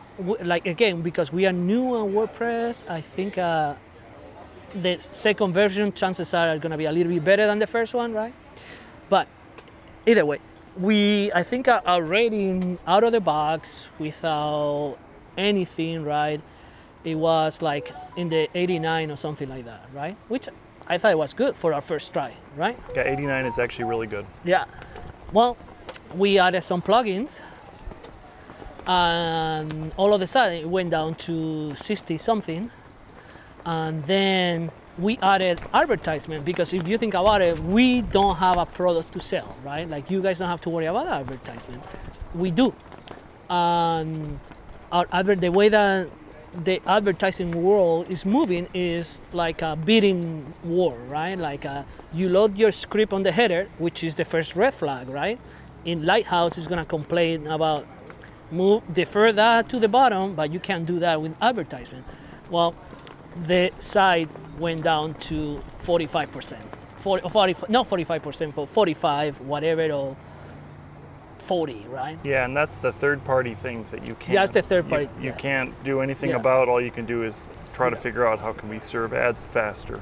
like 0.41 0.65
again, 0.65 1.01
because 1.01 1.32
we 1.32 1.46
are 1.46 1.51
new 1.53 1.96
on 1.96 2.13
WordPress, 2.13 2.89
I 2.89 3.01
think 3.01 3.38
uh, 3.38 3.75
the 4.82 4.98
second 5.00 5.53
version 5.53 5.94
chances 5.94 6.34
are 6.34 6.58
gonna 6.58 6.77
be 6.77 6.86
a 6.86 6.91
little 6.91 7.12
bit 7.13 7.24
better 7.24 7.46
than 7.46 7.60
the 7.60 7.68
first 7.68 7.94
one, 7.94 8.13
right? 8.13 8.34
But 9.10 9.27
either 10.10 10.25
way, 10.25 10.39
we 10.78 11.32
I 11.34 11.44
think 11.44 11.68
our 11.68 12.01
rating 12.01 12.80
out 12.88 13.04
of 13.04 13.12
the 13.12 13.22
box 13.22 13.89
without 14.00 14.98
anything, 15.38 16.04
right? 16.04 16.42
It 17.04 17.16
was 17.16 17.62
like 17.62 17.94
in 18.18 18.30
the 18.30 18.50
89 18.56 19.12
or 19.12 19.16
something 19.16 19.48
like 19.48 19.66
that, 19.66 19.88
right? 19.94 20.18
Which 20.28 20.50
I 20.88 20.98
thought 20.98 21.12
it 21.12 21.18
was 21.18 21.34
good 21.34 21.56
for 21.56 21.74
our 21.74 21.82
first 21.82 22.12
try, 22.12 22.34
right? 22.58 22.78
Yeah, 22.96 23.04
89 23.04 23.46
is 23.46 23.60
actually 23.60 23.86
really 23.86 24.08
good. 24.08 24.25
Yeah. 24.44 24.66
Well, 25.32 25.56
we 26.16 26.39
added 26.39 26.63
some 26.63 26.82
plugins, 26.82 27.39
and 28.88 29.94
all 29.96 30.13
of 30.13 30.22
a 30.22 30.28
sudden 30.28 30.58
it 30.58 30.70
went 30.70 30.89
down 30.89 31.16
to 31.16 31.75
60 31.75 32.18
something, 32.18 32.72
and 33.66 34.04
then 34.06 34.72
we 35.00 35.18
added 35.20 35.62
advertisement 35.74 36.44
because 36.44 36.74
if 36.74 36.88
you 36.88 36.98
think 36.98 37.13
about 37.13 37.41
it, 37.41 37.58
we 37.60 38.01
don't 38.01 38.36
have 38.36 38.58
a 38.58 38.65
product 38.65 39.12
to 39.13 39.20
sell, 39.20 39.56
right? 39.63 39.89
Like 39.89 40.12
you 40.12 40.22
guys 40.22 40.39
don't 40.39 40.50
have 40.50 40.62
to 40.62 40.70
worry 40.70 40.86
about 40.86 41.08
advertisement. 41.08 41.82
We 42.36 42.51
do. 42.51 42.74
And 43.50 44.39
our 44.91 45.06
the 45.36 45.50
way 45.50 45.70
that 45.70 46.10
the 46.65 46.82
advertising 46.88 47.51
world 47.51 48.10
is 48.10 48.25
moving 48.25 48.68
is 48.74 49.22
like 49.34 49.62
a 49.62 49.75
bidding 49.75 50.53
war, 50.63 50.98
right? 51.08 51.38
Like 51.38 51.65
uh 51.65 51.84
you 52.12 52.27
load 52.29 52.58
your 52.58 52.72
script 52.72 53.13
on 53.13 53.24
the 53.24 53.32
header, 53.32 53.70
which 53.77 54.03
is 54.03 54.15
the 54.15 54.25
first 54.25 54.56
red 54.56 54.74
flag, 54.74 55.08
right? 55.10 55.39
In 55.86 56.06
Lighthouse, 56.06 56.58
is 56.58 56.68
gonna 56.68 56.86
complain 56.86 57.48
about 57.48 57.86
move 58.51 58.84
defer 58.94 59.32
that 59.32 59.70
to 59.70 59.79
the 59.79 59.88
bottom, 59.88 60.34
but 60.36 60.51
you 60.51 60.60
can't 60.60 60.86
do 60.86 61.00
that 61.00 61.22
with 61.22 61.36
advertisement. 61.41 62.03
Well, 62.50 62.75
the 63.46 63.72
site 63.80 64.30
went 64.58 64.84
down 64.84 65.14
to 65.16 65.62
45%, 65.84 66.58
40, 66.98 67.30
40 67.30 67.56
not 67.70 67.90
45%, 67.90 68.54
for 68.54 68.68
45, 68.68 69.42
whatever, 69.42 69.92
or 69.92 70.16
40, 71.40 71.86
right? 71.90 72.18
Yeah, 72.24 72.46
and 72.46 72.56
that's 72.56 72.78
the 72.78 72.92
third 72.92 73.24
party 73.26 73.56
things 73.56 73.90
that 73.92 74.08
you 74.08 74.16
can't. 74.16 74.36
that's 74.36 74.52
the 74.52 74.62
third 74.62 74.88
party. 74.88 75.10
You, 75.20 75.28
yeah. 75.28 75.32
can't 75.32 75.84
do 75.84 76.02
anything 76.02 76.32
Yeah. 76.32 76.36
about. 76.36 76.70
All 76.70 76.82
you 76.82 76.92
can 76.92 77.06
do 77.06 77.24
is 77.24 77.48
try 77.74 77.90
to 77.90 77.96
figure 77.96 78.28
out 78.28 78.40
how 78.40 78.54
can 78.54 78.70
we 78.70 78.80
serve 78.80 79.14
ads 79.14 79.44
faster. 79.46 80.00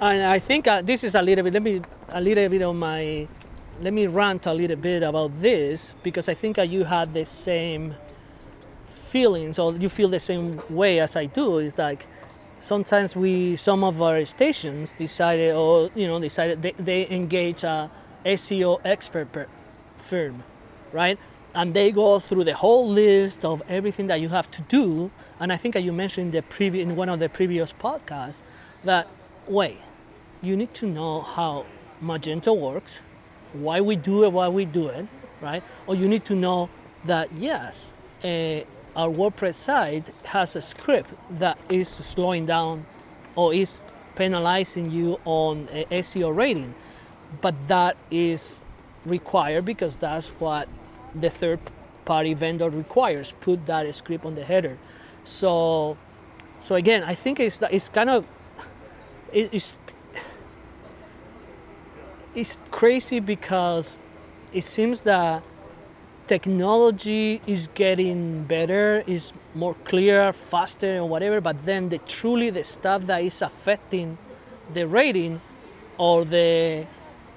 And 0.00 0.22
I 0.22 0.38
think 0.38 0.66
uh, 0.66 0.82
this 0.82 1.04
is 1.04 1.14
a 1.14 1.22
little 1.22 1.44
bit. 1.44 1.52
Let 1.52 1.62
me 1.62 1.82
a 2.08 2.20
little 2.20 2.48
bit 2.48 2.62
on 2.62 2.78
my. 2.78 3.28
Let 3.80 3.92
me 3.92 4.08
rant 4.08 4.46
a 4.46 4.52
little 4.52 4.76
bit 4.76 5.02
about 5.04 5.40
this 5.40 5.94
because 6.02 6.28
I 6.28 6.34
think 6.34 6.58
uh, 6.58 6.62
you 6.62 6.82
had 6.84 7.14
the 7.14 7.24
same 7.24 7.94
feelings 9.10 9.58
or 9.58 9.72
you 9.74 9.88
feel 9.88 10.08
the 10.08 10.20
same 10.20 10.60
way 10.68 10.98
as 11.00 11.14
I 11.16 11.26
do. 11.26 11.58
Is 11.58 11.78
like 11.78 12.06
sometimes 12.60 13.16
we 13.16 13.56
some 13.56 13.84
of 13.84 14.00
our 14.02 14.24
stations 14.24 14.92
decided 14.98 15.54
or 15.54 15.90
you 15.94 16.06
know 16.06 16.20
decided 16.20 16.62
they, 16.62 16.72
they 16.72 17.08
engage 17.08 17.62
a 17.62 17.90
SEO 18.24 18.80
expert 18.84 19.32
per- 19.32 19.46
firm, 19.96 20.42
right? 20.92 21.18
And 21.54 21.74
they 21.74 21.90
go 21.90 22.18
through 22.18 22.44
the 22.44 22.54
whole 22.54 22.88
list 22.88 23.44
of 23.44 23.62
everything 23.68 24.06
that 24.08 24.20
you 24.20 24.28
have 24.28 24.50
to 24.52 24.62
do. 24.62 25.10
And 25.40 25.52
I 25.52 25.56
think 25.56 25.74
that 25.74 25.82
you 25.82 25.92
mentioned 25.92 26.26
in 26.26 26.32
the 26.32 26.42
previous 26.42 26.82
in 26.82 26.96
one 26.96 27.08
of 27.08 27.18
the 27.20 27.28
previous 27.28 27.72
podcasts 27.72 28.42
that 28.84 29.08
wait, 29.46 29.78
you 30.42 30.56
need 30.56 30.74
to 30.74 30.86
know 30.86 31.22
how 31.22 31.66
Magento 32.02 32.56
works, 32.56 33.00
why 33.52 33.80
we 33.80 33.96
do 33.96 34.24
it, 34.24 34.32
why 34.32 34.48
we 34.48 34.64
do 34.64 34.88
it, 34.88 35.06
right? 35.40 35.62
Or 35.86 35.94
you 35.94 36.08
need 36.08 36.24
to 36.26 36.34
know 36.34 36.68
that 37.04 37.32
yes, 37.32 37.92
uh, 38.22 38.60
our 38.98 39.08
WordPress 39.08 39.54
site 39.54 40.12
has 40.24 40.56
a 40.56 40.60
script 40.60 41.10
that 41.38 41.56
is 41.70 41.88
slowing 41.88 42.44
down 42.44 42.84
or 43.36 43.54
is 43.54 43.80
penalizing 44.16 44.90
you 44.90 45.20
on 45.24 45.68
eh, 45.70 45.84
a 45.88 46.00
SEO 46.00 46.34
rating, 46.34 46.74
but 47.40 47.54
that 47.68 47.96
is 48.10 48.64
required 49.06 49.64
because 49.64 49.96
that's 49.98 50.26
what 50.40 50.68
the 51.14 51.30
third 51.30 51.60
party 52.04 52.34
vendor 52.34 52.68
requires. 52.68 53.32
Put 53.40 53.64
that 53.66 53.94
script 53.94 54.24
on 54.24 54.34
the 54.34 54.44
header. 54.44 54.76
So, 55.22 55.96
so 56.58 56.74
again, 56.74 57.04
I 57.04 57.14
think 57.14 57.38
it's 57.38 57.62
it's 57.70 57.88
kind 57.88 58.10
of 58.10 58.26
it's 59.32 59.78
it's 62.34 62.58
crazy 62.72 63.20
because 63.20 63.96
it 64.52 64.64
seems 64.64 65.02
that 65.02 65.44
technology 66.28 67.40
is 67.46 67.68
getting 67.74 68.44
better, 68.44 69.02
is 69.06 69.32
more 69.54 69.74
clear, 69.84 70.32
faster, 70.32 70.96
and 70.96 71.10
whatever. 71.10 71.40
But 71.40 71.64
then 71.64 71.88
the 71.88 71.98
truly 71.98 72.50
the 72.50 72.62
stuff 72.62 73.06
that 73.06 73.22
is 73.22 73.42
affecting 73.42 74.18
the 74.72 74.86
rating 74.86 75.40
or 75.96 76.24
the 76.24 76.86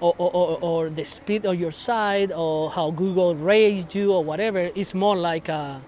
or, 0.02 0.16
or, 0.18 0.58
or, 0.62 0.90
the 0.90 1.06
speed 1.06 1.46
of 1.46 1.60
your 1.60 1.72
site 1.72 2.32
or 2.32 2.72
how 2.72 2.90
Google 2.90 3.36
rates 3.36 3.94
you 3.94 4.14
or 4.14 4.24
whatever 4.24 4.60
is 4.74 4.96
more 4.96 5.16
like 5.16 5.48
a 5.48 5.80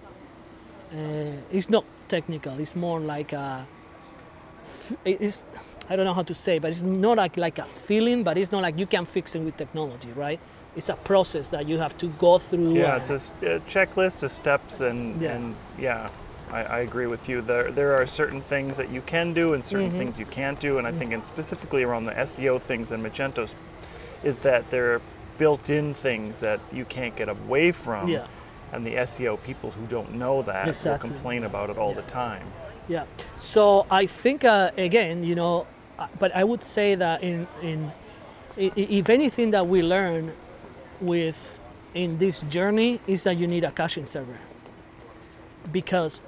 uh, 0.94 1.32
it's 1.52 1.68
not 1.68 1.84
technical 2.08 2.60
it's 2.60 2.76
more 2.76 3.00
like 3.00 3.34
a 3.34 3.66
it's 5.04 5.44
I 5.90 5.96
don't 5.96 6.06
know 6.06 6.14
how 6.14 6.24
to 6.24 6.36
say 6.36 6.60
but 6.60 6.72
it's 6.72 6.82
not 6.82 7.18
like 7.18 7.38
like 7.38 7.60
a 7.60 7.66
feeling 7.66 8.24
but 8.24 8.38
it's 8.38 8.52
not 8.52 8.62
like 8.62 8.78
you 8.78 8.86
can 8.86 9.06
fix 9.06 9.36
it 9.36 9.40
with 9.40 9.58
technology 9.58 10.12
right 10.16 10.40
it's 10.76 10.90
a 10.90 10.96
process 10.96 11.50
that 11.50 11.68
you 11.68 11.78
have 11.78 11.98
to 12.00 12.08
go 12.20 12.38
through 12.38 12.76
yeah 12.76 12.98
it's 12.98 13.10
a, 13.10 13.16
a, 13.56 13.60
checklist 13.62 14.24
of 14.24 14.32
steps 14.32 14.82
and 14.82 15.22
yeah, 15.22 15.36
and 15.36 15.56
yeah 15.78 16.10
I, 16.52 16.64
I, 16.64 16.80
agree 16.80 17.08
with 17.08 17.28
you 17.28 17.42
there 17.42 17.72
there 17.72 17.96
are 17.96 18.08
certain 18.08 18.42
things 18.42 18.78
that 18.78 18.90
you 18.90 19.02
can 19.02 19.34
do 19.34 19.54
and 19.54 19.64
certain 19.64 19.90
mm-hmm. 19.90 19.98
things 19.98 20.20
you 20.20 20.26
can't 20.26 20.60
do 20.60 20.78
and 20.78 20.88
I 20.88 20.92
think 20.92 21.12
and 21.14 21.24
specifically 21.24 21.84
around 21.84 22.06
the 22.06 22.14
SEO 22.14 22.62
things 22.62 22.92
and 22.92 23.04
Magento's 23.04 23.56
is 24.24 24.40
that 24.40 24.70
there 24.70 24.94
are 24.94 25.02
built-in 25.38 25.94
things 25.96 26.40
that 26.40 26.60
you 26.72 26.86
can't 26.86 27.16
get 27.16 27.30
away 27.30 27.72
from. 27.72 28.08
Yeah. 28.08 28.26
And 28.72 28.86
the 28.86 28.96
SEO 28.96 29.42
people 29.44 29.72
who 29.72 29.86
don't 29.86 30.14
know 30.16 30.42
that 30.44 30.68
exactly. 30.68 31.10
will 31.10 31.16
complain 31.16 31.44
about 31.44 31.70
it 31.70 31.78
all 31.78 31.90
yeah. 31.90 32.02
the 32.02 32.02
time. 32.04 32.48
Yeah. 32.88 33.06
So 33.42 33.86
I 33.90 34.06
think 34.06 34.44
uh, 34.44 34.72
again, 34.78 35.24
you 35.24 35.36
know, 35.36 35.68
uh, 35.98 36.08
but 36.20 36.36
I 36.36 36.44
would 36.44 36.64
say 36.64 36.96
that 36.96 37.24
in 37.24 37.48
in 37.62 37.92
if 38.58 39.10
anything 39.10 39.52
that 39.52 39.68
we 39.68 39.82
learn 39.82 40.32
with 41.02 41.60
in 41.94 42.18
this 42.18 42.42
journey 42.42 43.00
is 43.08 43.24
that 43.24 43.38
you 43.38 43.48
need 43.48 43.64
a 43.64 43.72
caching 43.72 44.06
server 44.06 44.38
because 45.72 46.22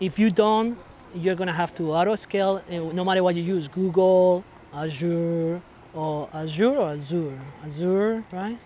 if 0.00 0.18
you 0.18 0.30
don't 0.30 0.76
you're 1.14 1.34
going 1.34 1.46
to 1.46 1.52
have 1.52 1.74
to 1.74 1.92
auto 1.92 2.16
scale 2.16 2.62
no 2.70 3.04
matter 3.04 3.22
what 3.22 3.34
you 3.34 3.42
use 3.42 3.68
google 3.68 4.44
azure 4.74 5.60
or 5.94 6.28
Azure 6.32 6.76
or 6.76 6.90
Azure? 6.90 7.38
Azure, 7.64 8.24
right? 8.32 8.58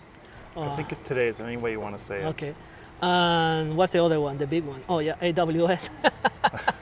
I 0.57 0.77
think 0.77 1.03
today 1.05 1.29
is 1.29 1.41
any 1.41 1.57
way 1.57 1.73
you 1.73 1.81
want 1.81 1.99
to 1.99 2.05
say 2.05 2.23
it. 2.23 2.27
Okay. 2.27 2.55
And 3.03 3.77
what's 3.77 3.93
the 3.93 4.03
other 4.03 4.21
one? 4.21 4.39
The 4.39 4.47
big 4.47 4.65
one? 4.65 4.83
Oh 4.89 5.01
yeah, 5.01 5.15
AWS. 5.21 5.91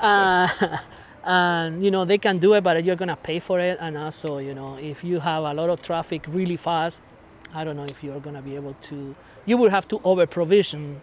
uh, 0.00 0.48
and 1.24 1.82
you 1.84 1.90
know 1.90 2.04
they 2.04 2.18
can 2.18 2.38
do 2.38 2.54
it, 2.54 2.62
but 2.62 2.84
you're 2.84 2.96
gonna 2.96 3.16
pay 3.16 3.38
for 3.38 3.60
it. 3.60 3.78
And 3.80 3.96
also, 3.96 4.38
you 4.38 4.54
know, 4.54 4.76
if 4.76 5.02
you 5.02 5.20
have 5.20 5.44
a 5.44 5.54
lot 5.54 5.70
of 5.70 5.82
traffic 5.82 6.24
really 6.28 6.56
fast, 6.56 7.02
I 7.54 7.64
don't 7.64 7.76
know 7.76 7.84
if 7.84 8.02
you're 8.02 8.20
gonna 8.20 8.42
be 8.42 8.54
able 8.54 8.74
to. 8.82 9.14
You 9.44 9.56
will 9.56 9.70
have 9.70 9.88
to 9.88 10.00
over 10.04 10.26
provision 10.26 11.00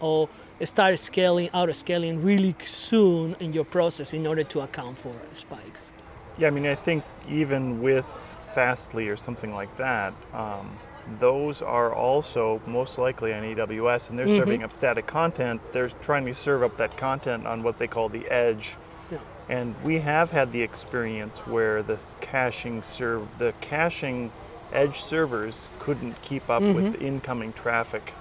or 0.00 0.28
start 0.64 0.98
scaling, 0.98 1.50
out 1.54 1.74
scaling 1.74 2.22
really 2.22 2.54
soon 2.64 3.36
in 3.40 3.52
your 3.52 3.64
process 3.64 4.12
in 4.12 4.26
order 4.26 4.44
to 4.44 4.60
account 4.60 4.98
for 4.98 5.14
spikes. 5.32 5.90
Yeah, 6.36 6.48
I 6.48 6.50
mean, 6.50 6.66
I 6.66 6.74
think 6.74 7.04
even 7.28 7.82
with 7.82 8.06
Fastly 8.54 9.08
or 9.08 9.16
something 9.16 9.54
like 9.54 9.76
that, 9.76 10.14
um, 10.32 10.76
those 11.18 11.62
are 11.62 11.94
also 11.94 12.60
most 12.66 12.98
likely 12.98 13.32
on 13.32 13.42
AWS, 13.42 14.10
and 14.10 14.18
they're 14.18 14.26
mm-hmm. 14.26 14.36
serving 14.36 14.62
up 14.62 14.72
static 14.72 15.06
content. 15.06 15.60
They're 15.72 15.88
trying 15.88 16.26
to 16.26 16.34
serve 16.34 16.62
up 16.62 16.76
that 16.78 16.96
content 16.96 17.46
on 17.46 17.62
what 17.62 17.78
they 17.78 17.86
call 17.86 18.08
the 18.08 18.26
edge. 18.28 18.76
Yeah. 19.10 19.18
And 19.48 19.74
we 19.82 20.00
have 20.00 20.30
had 20.30 20.52
the 20.52 20.62
experience 20.62 21.40
where 21.40 21.82
the 21.82 21.98
caching 22.20 22.82
serve 22.82 23.26
the 23.38 23.54
caching 23.60 24.32
edge 24.72 25.00
servers 25.00 25.68
couldn't 25.78 26.20
keep 26.22 26.48
up 26.50 26.62
mm-hmm. 26.62 26.74
with 26.74 27.02
incoming 27.02 27.52
traffic. 27.52 28.12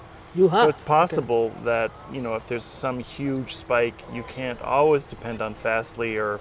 So 0.62 0.69
it's 0.69 0.82
possible 0.82 1.52
okay. 1.56 1.65
that 1.65 1.91
you 2.12 2.21
know 2.21 2.36
if 2.36 2.47
there's 2.47 2.63
some 2.63 3.00
huge 3.00 3.56
spike, 3.56 3.95
you 4.13 4.23
can't 4.23 4.62
always 4.62 5.08
depend 5.08 5.41
on 5.41 5.56
Fastly 5.56 6.17
or 6.17 6.39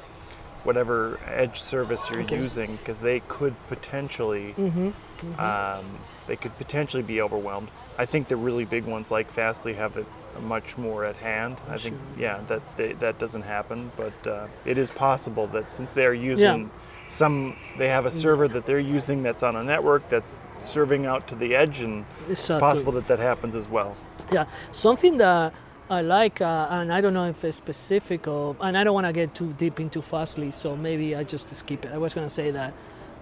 whatever 0.64 1.18
edge 1.26 1.60
service 1.60 2.10
you're 2.10 2.22
okay. 2.22 2.36
using 2.36 2.76
because 2.76 2.98
they 3.00 3.20
could 3.20 3.54
potentially 3.68 4.54
mm-hmm. 4.58 4.88
Mm-hmm. 4.88 5.40
Um, 5.40 5.98
they 6.26 6.36
could 6.36 6.56
potentially 6.58 7.02
be 7.02 7.20
overwhelmed. 7.20 7.68
I 7.98 8.06
think 8.06 8.28
the 8.28 8.36
really 8.36 8.64
big 8.64 8.84
ones 8.84 9.10
like 9.10 9.30
Fastly 9.30 9.74
have 9.74 9.96
it 9.96 10.06
much 10.42 10.76
more 10.76 11.04
at 11.04 11.16
hand. 11.16 11.56
I 11.68 11.78
think 11.78 11.96
yeah 12.18 12.40
that 12.48 12.62
they, 12.76 12.92
that 12.94 13.18
doesn't 13.18 13.42
happen, 13.42 13.90
but 13.96 14.26
uh, 14.26 14.48
it 14.64 14.78
is 14.78 14.90
possible 14.90 15.46
that 15.48 15.70
since 15.70 15.92
they're 15.92 16.14
using 16.14 16.62
yeah. 16.62 17.08
some, 17.08 17.56
they 17.78 17.88
have 17.88 18.06
a 18.06 18.10
server 18.10 18.48
that 18.48 18.66
they're 18.66 18.78
using 18.78 19.22
that's 19.22 19.42
on 19.42 19.56
a 19.56 19.62
network 19.62 20.08
that's 20.08 20.40
serving 20.58 21.06
out 21.06 21.26
to 21.28 21.34
the 21.34 21.54
edge, 21.54 21.80
and 21.80 22.04
it's, 22.28 22.50
it's 22.50 22.60
possible 22.60 22.92
that 22.92 23.08
that 23.08 23.18
happens 23.18 23.54
as 23.54 23.68
well. 23.68 23.96
Yeah, 24.32 24.46
something 24.72 25.16
that 25.18 25.54
I 25.88 26.02
like, 26.02 26.40
uh, 26.40 26.66
and 26.70 26.92
I 26.92 27.00
don't 27.00 27.14
know 27.14 27.28
if 27.28 27.44
it's 27.44 27.56
specific, 27.56 28.26
or, 28.26 28.56
and 28.60 28.76
I 28.76 28.84
don't 28.84 28.94
want 28.94 29.06
to 29.06 29.12
get 29.12 29.34
too 29.34 29.54
deep 29.54 29.80
into 29.80 30.02
Fastly, 30.02 30.50
so 30.50 30.76
maybe 30.76 31.14
I 31.14 31.24
just 31.24 31.54
skip 31.54 31.84
it. 31.84 31.92
I 31.92 31.98
was 31.98 32.12
going 32.12 32.26
to 32.26 32.34
say 32.34 32.50
that 32.50 32.74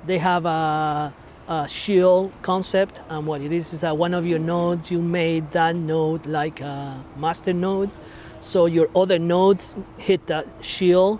they 0.06 0.18
have 0.18 0.46
a, 0.46 1.12
a, 1.48 1.68
shield 1.68 2.32
concept, 2.42 3.00
and 3.08 3.26
what 3.26 3.40
it 3.40 3.52
is 3.52 3.72
is 3.72 3.80
that 3.80 3.96
one 3.96 4.14
of 4.14 4.26
your 4.26 4.38
nodes, 4.38 4.90
you 4.90 5.00
made 5.00 5.50
that 5.52 5.76
node 5.76 6.26
like 6.26 6.60
a 6.60 7.02
master 7.16 7.52
node, 7.52 7.90
so 8.40 8.66
your 8.66 8.88
other 8.94 9.18
nodes 9.18 9.74
hit 9.98 10.26
that 10.26 10.46
shield, 10.62 11.18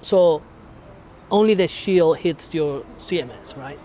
so 0.00 0.42
only 1.30 1.54
the 1.54 1.68
shield 1.68 2.18
hits 2.18 2.52
your 2.54 2.84
CMS, 2.98 3.56
right? 3.56 3.78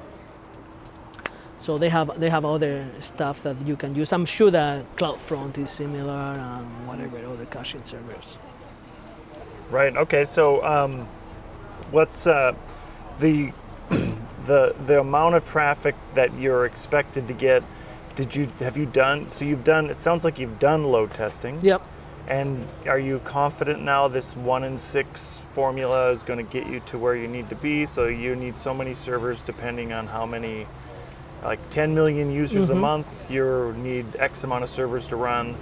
So 1.57 1.77
they 1.77 1.89
have 1.89 2.19
they 2.19 2.29
have 2.29 2.45
other 2.45 2.87
stuff 2.99 3.43
that 3.43 3.55
you 3.65 3.75
can 3.75 3.95
use. 3.95 4.13
I'm 4.13 4.25
sure 4.25 4.51
that 4.51 4.95
CloudFront 4.95 5.57
is 5.57 5.71
similar 5.71 6.13
and 6.13 6.87
whatever 6.87 7.17
other 7.25 7.45
caching 7.45 7.83
servers. 7.83 8.37
Right. 9.69 9.95
Okay. 9.97 10.23
So 10.23 10.63
um, 10.63 11.07
what's 11.91 12.27
uh, 12.27 12.53
the 13.19 13.51
the 14.47 14.75
the 14.85 14.99
amount 14.99 15.35
of 15.35 15.45
traffic 15.45 15.95
that 16.15 16.33
you're 16.39 16.65
expected 16.65 17.27
to 17.27 17.33
get? 17.33 17.63
Did 18.15 18.35
you 18.35 18.47
have 18.59 18.77
you 18.77 18.85
done? 18.85 19.29
So 19.29 19.45
you've 19.45 19.63
done. 19.63 19.89
It 19.89 19.99
sounds 19.99 20.23
like 20.23 20.39
you've 20.39 20.59
done 20.59 20.85
load 20.85 21.11
testing. 21.11 21.59
Yep. 21.61 21.81
And 22.27 22.67
are 22.85 22.99
you 22.99 23.19
confident 23.19 23.81
now 23.81 24.09
this 24.09 24.35
one 24.35 24.65
in 24.65 24.77
six 24.77 25.39
formula 25.53 26.11
is 26.11 26.23
going 26.23 26.45
to 26.45 26.51
get 26.51 26.67
you 26.67 26.81
to 26.81 26.97
where 26.97 27.15
you 27.15 27.27
need 27.27 27.47
to 27.49 27.55
be? 27.55 27.85
So 27.85 28.07
you 28.07 28.35
need 28.35 28.57
so 28.57 28.73
many 28.73 28.93
servers 28.93 29.43
depending 29.43 29.93
on 29.93 30.07
how 30.07 30.25
many 30.25 30.67
like 31.43 31.69
10 31.69 31.93
million 31.93 32.31
users 32.31 32.67
mm-hmm. 32.67 32.77
a 32.77 32.81
month, 32.81 33.31
you 33.31 33.73
need 33.77 34.05
X 34.17 34.43
amount 34.43 34.63
of 34.63 34.69
servers 34.69 35.07
to 35.07 35.15
run. 35.15 35.55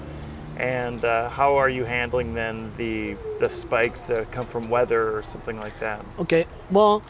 And 0.57 1.03
uh, 1.03 1.29
how 1.29 1.57
are 1.57 1.69
you 1.69 1.83
handling 1.83 2.33
then 2.33 2.71
the 2.77 3.17
the 3.39 3.49
spikes 3.49 4.03
that 4.03 4.31
come 4.31 4.45
from 4.45 4.69
weather 4.69 5.15
or 5.15 5.21
something 5.21 5.59
like 5.59 5.77
that? 5.81 6.03
Okay, 6.17 6.47
well, 6.71 7.03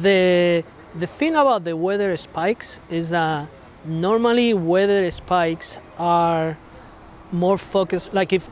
the 0.00 0.64
the 0.94 1.06
thing 1.06 1.34
about 1.34 1.64
the 1.64 1.76
weather 1.76 2.16
spikes 2.16 2.80
is 2.90 3.10
that 3.10 3.48
normally 3.84 4.54
weather 4.54 5.10
spikes 5.10 5.78
are 5.98 6.56
more 7.32 7.58
focused. 7.58 8.14
Like 8.14 8.32
if 8.32 8.46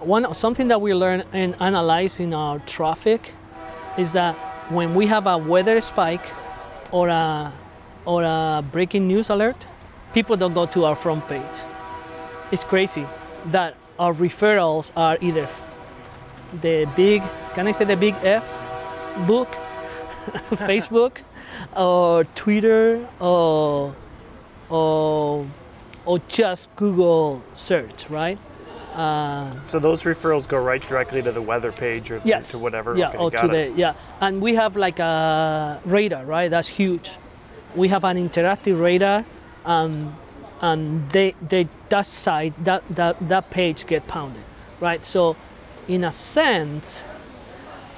one 0.00 0.34
something 0.34 0.68
that 0.68 0.80
we 0.80 0.94
learn 0.94 1.24
in 1.32 1.54
analyzing 1.54 2.34
our 2.34 2.58
traffic 2.60 3.32
is 3.98 4.12
that 4.12 4.34
when 4.70 4.94
we 4.94 5.06
have 5.06 5.26
a 5.26 5.36
weather 5.38 5.80
spike 5.80 6.32
or 6.90 7.08
a 7.08 7.52
or 8.04 8.24
a 8.24 8.64
breaking 8.72 9.06
news 9.06 9.30
alert, 9.30 9.56
people 10.12 10.36
don't 10.36 10.54
go 10.54 10.66
to 10.66 10.84
our 10.84 10.96
front 10.96 11.26
page. 11.28 11.58
It's 12.50 12.64
crazy 12.64 13.06
that 13.46 13.76
our 13.98 14.12
referrals 14.12 14.90
are 14.96 15.18
either 15.20 15.48
the 16.60 16.90
big, 16.96 17.22
can 17.54 17.68
I 17.68 17.72
say 17.72 17.84
the 17.84 17.96
big 17.96 18.14
F 18.22 18.44
book, 19.26 19.48
Facebook, 20.50 21.18
or 21.76 22.24
Twitter, 22.34 23.06
or, 23.20 23.94
or, 24.68 25.46
or 26.04 26.18
just 26.28 26.74
Google 26.76 27.42
search, 27.54 28.08
right? 28.10 28.38
Uh, 28.94 29.50
so 29.64 29.78
those 29.78 30.02
referrals 30.02 30.46
go 30.46 30.58
right 30.58 30.86
directly 30.86 31.22
to 31.22 31.32
the 31.32 31.40
weather 31.40 31.72
page 31.72 32.10
or 32.10 32.20
yes, 32.24 32.50
to 32.50 32.58
whatever. 32.58 32.94
Yeah, 32.94 33.08
okay, 33.08 33.16
or 33.18 33.30
to 33.30 33.48
the 33.48 33.72
yeah, 33.74 33.94
and 34.20 34.42
we 34.42 34.54
have 34.54 34.76
like 34.76 34.98
a 34.98 35.80
radar, 35.86 36.26
right? 36.26 36.50
That's 36.50 36.68
huge 36.68 37.12
we 37.74 37.88
have 37.88 38.04
an 38.04 38.16
interactive 38.16 38.80
radar 38.80 39.24
um, 39.64 40.14
and 40.60 41.08
they 41.10 41.34
they 41.40 41.68
that 41.88 42.06
site 42.06 42.52
that 42.64 42.82
that 42.90 43.16
that 43.28 43.50
page 43.50 43.86
get 43.86 44.06
pounded, 44.06 44.42
right? 44.80 45.04
So, 45.04 45.36
in 45.88 46.04
a 46.04 46.12
sense, 46.12 47.00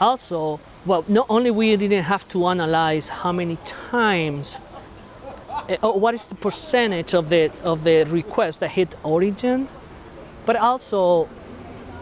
also, 0.00 0.60
well, 0.86 1.04
not 1.08 1.26
only 1.30 1.50
we 1.50 1.74
didn't 1.76 2.04
have 2.04 2.28
to 2.28 2.46
analyze 2.46 3.08
how 3.08 3.32
many 3.32 3.56
times, 3.90 4.56
uh, 5.50 5.76
what 5.92 6.14
is 6.14 6.26
the 6.26 6.34
percentage 6.34 7.14
of 7.14 7.30
the 7.30 7.50
of 7.62 7.84
the 7.84 8.04
requests 8.04 8.58
that 8.58 8.70
hit 8.70 8.94
origin, 9.02 9.68
but 10.44 10.56
also 10.56 11.24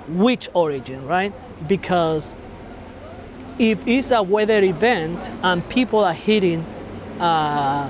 which 0.08 0.48
origin, 0.52 1.06
right? 1.06 1.32
Because 1.68 2.34
if 3.58 3.86
it's 3.86 4.10
a 4.10 4.22
weather 4.22 4.64
event 4.64 5.30
and 5.42 5.68
people 5.68 6.00
are 6.00 6.14
hitting 6.14 6.64
uh, 7.20 7.88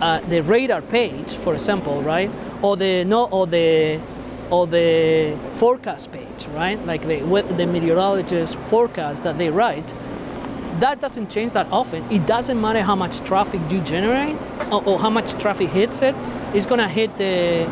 uh, 0.00 0.20
the 0.28 0.42
radar 0.42 0.82
page, 0.82 1.34
for 1.36 1.54
example, 1.54 2.02
right, 2.02 2.30
or 2.60 2.76
the 2.76 3.04
no, 3.04 3.24
or 3.24 3.46
the 3.46 3.98
or 4.50 4.66
the 4.66 5.34
forecast 5.54 6.12
page, 6.12 6.46
right, 6.48 6.84
like 6.84 7.02
the 7.06 7.20
the 7.56 7.66
meteorologist 7.66 8.56
forecast 8.68 9.24
that 9.24 9.38
they 9.38 9.48
write, 9.48 9.94
that 10.80 11.00
doesn't 11.00 11.30
change 11.30 11.52
that 11.52 11.66
often. 11.70 12.10
It 12.10 12.26
doesn't 12.26 12.60
matter 12.60 12.82
how 12.82 12.94
much 12.94 13.20
traffic 13.20 13.60
you 13.70 13.80
generate 13.80 14.36
or, 14.70 14.84
or 14.84 14.98
how 14.98 15.10
much 15.10 15.32
traffic 15.40 15.70
hits 15.70 16.02
it. 16.02 16.14
It's 16.54 16.66
gonna 16.66 16.88
hit 16.88 17.16
the 17.18 17.68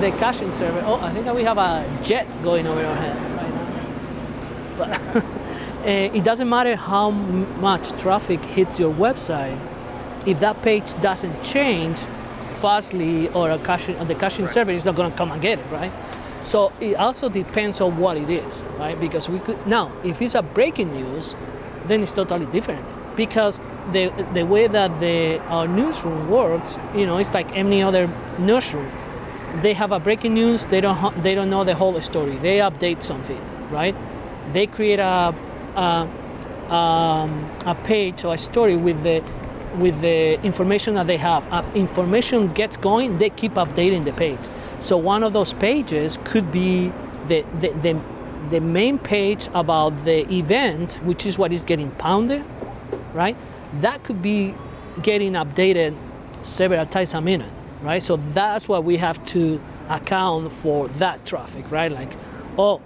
the 0.00 0.10
caching 0.12 0.52
server. 0.52 0.82
Oh, 0.86 1.00
I 1.00 1.12
think 1.12 1.26
we 1.34 1.42
have 1.42 1.58
a 1.58 2.00
jet 2.02 2.26
going 2.42 2.66
over 2.66 2.84
our 2.84 2.94
head 2.94 3.16
right 3.36 3.54
now. 3.54 4.78
But 4.78 5.16
uh, 5.16 5.88
it 6.18 6.24
doesn't 6.24 6.48
matter 6.48 6.76
how 6.76 7.10
much 7.10 7.90
traffic 8.00 8.40
hits 8.44 8.78
your 8.78 8.94
website. 8.94 9.58
If 10.26 10.40
that 10.40 10.62
page 10.62 10.92
doesn't 11.00 11.42
change, 11.42 11.98
Fastly 12.60 13.28
or 13.28 13.50
a 13.52 13.58
caching, 13.58 13.96
the 14.08 14.16
caching 14.16 14.48
server 14.48 14.72
is 14.72 14.84
not 14.84 14.96
going 14.96 15.12
to 15.12 15.16
come 15.16 15.30
and 15.30 15.40
get 15.40 15.60
it, 15.60 15.70
right? 15.70 15.92
So 16.42 16.72
it 16.80 16.96
also 16.96 17.28
depends 17.28 17.80
on 17.80 17.98
what 17.98 18.16
it 18.16 18.28
is, 18.28 18.64
right? 18.78 18.98
Because 18.98 19.28
we 19.28 19.38
could 19.38 19.64
now, 19.64 19.92
if 20.02 20.20
it's 20.20 20.34
a 20.34 20.42
breaking 20.42 20.92
news, 20.92 21.36
then 21.88 22.02
it's 22.02 22.12
totally 22.12 22.46
different 22.46 22.84
because 23.16 23.60
the 23.92 24.12
the 24.34 24.44
way 24.44 24.68
that 24.68 25.00
the 25.00 25.40
newsroom 25.66 26.30
works, 26.30 26.78
you 26.94 27.06
know, 27.06 27.18
it's 27.18 27.32
like 27.34 27.50
any 27.56 27.82
other 27.82 28.08
newsroom. 28.38 28.90
They 29.62 29.72
have 29.74 29.92
a 29.92 29.98
breaking 29.98 30.34
news. 30.34 30.66
They 30.66 30.80
don't 30.80 30.96
ha- 30.96 31.14
they 31.22 31.34
don't 31.34 31.50
know 31.50 31.64
the 31.64 31.74
whole 31.74 32.00
story. 32.00 32.36
They 32.38 32.58
update 32.58 33.02
something, 33.02 33.40
right? 33.70 33.96
They 34.52 34.66
create 34.66 35.00
a 35.00 35.34
a, 35.76 36.74
um, 36.74 37.50
a 37.66 37.74
page 37.74 38.24
or 38.24 38.34
a 38.34 38.38
story 38.38 38.76
with 38.76 39.02
the 39.02 39.22
with 39.78 40.00
the 40.00 40.40
information 40.42 40.94
that 40.94 41.06
they 41.06 41.16
have. 41.16 41.42
As 41.52 41.64
information 41.74 42.52
gets 42.52 42.76
going, 42.76 43.18
they 43.18 43.30
keep 43.30 43.54
updating 43.54 44.04
the 44.04 44.12
page. 44.12 44.40
So 44.80 44.96
one 44.96 45.22
of 45.22 45.32
those 45.32 45.52
pages 45.54 46.18
could 46.24 46.52
be 46.52 46.92
the 47.26 47.44
the, 47.60 47.70
the, 47.84 48.00
the 48.50 48.60
main 48.60 48.98
page 48.98 49.48
about 49.54 50.04
the 50.04 50.30
event, 50.32 50.94
which 51.02 51.26
is 51.26 51.38
what 51.38 51.52
is 51.52 51.62
getting 51.62 51.90
pounded, 51.92 52.44
right? 53.12 53.36
That 53.80 54.04
could 54.04 54.22
be 54.22 54.54
getting 55.02 55.32
updated 55.32 55.96
several 56.42 56.86
times 56.86 57.14
a 57.14 57.20
minute, 57.20 57.52
right? 57.82 58.02
So 58.02 58.16
that's 58.32 58.68
what 58.68 58.84
we 58.84 58.96
have 58.96 59.24
to 59.26 59.60
account 59.88 60.52
for 60.52 60.88
that 60.88 61.24
traffic, 61.26 61.70
right? 61.70 61.90
Like, 61.90 62.12
oh, 62.56 62.80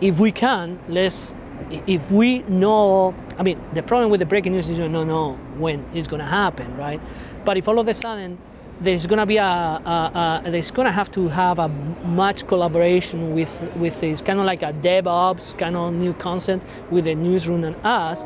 if 0.00 0.18
we 0.18 0.32
can, 0.32 0.78
let's 0.88 1.32
if 1.70 2.10
we 2.10 2.40
know 2.42 3.14
i 3.38 3.42
mean 3.42 3.60
the 3.74 3.82
problem 3.82 4.10
with 4.10 4.20
the 4.20 4.26
breaking 4.26 4.52
news 4.52 4.68
is 4.68 4.78
you 4.78 4.88
don't 4.88 5.08
know 5.08 5.32
when 5.56 5.84
it's 5.94 6.06
going 6.06 6.20
to 6.20 6.26
happen 6.26 6.76
right 6.76 7.00
but 7.44 7.56
if 7.56 7.66
all 7.66 7.78
of 7.78 7.88
a 7.88 7.94
sudden 7.94 8.38
there's 8.80 9.06
going 9.06 9.18
to 9.18 9.26
be 9.26 9.38
a, 9.38 9.42
a, 9.42 10.42
a 10.44 10.50
there's 10.50 10.70
going 10.70 10.86
to 10.86 10.92
have 10.92 11.10
to 11.12 11.28
have 11.28 11.58
a 11.58 11.68
much 11.68 12.46
collaboration 12.46 13.34
with 13.34 13.50
with 13.76 14.00
this 14.00 14.22
kind 14.22 14.38
of 14.38 14.44
like 14.44 14.62
a 14.62 14.72
devops 14.72 15.56
kind 15.58 15.76
of 15.76 15.94
new 15.94 16.12
concept 16.14 16.64
with 16.90 17.04
the 17.04 17.14
newsroom 17.14 17.64
and 17.64 17.76
us 17.84 18.24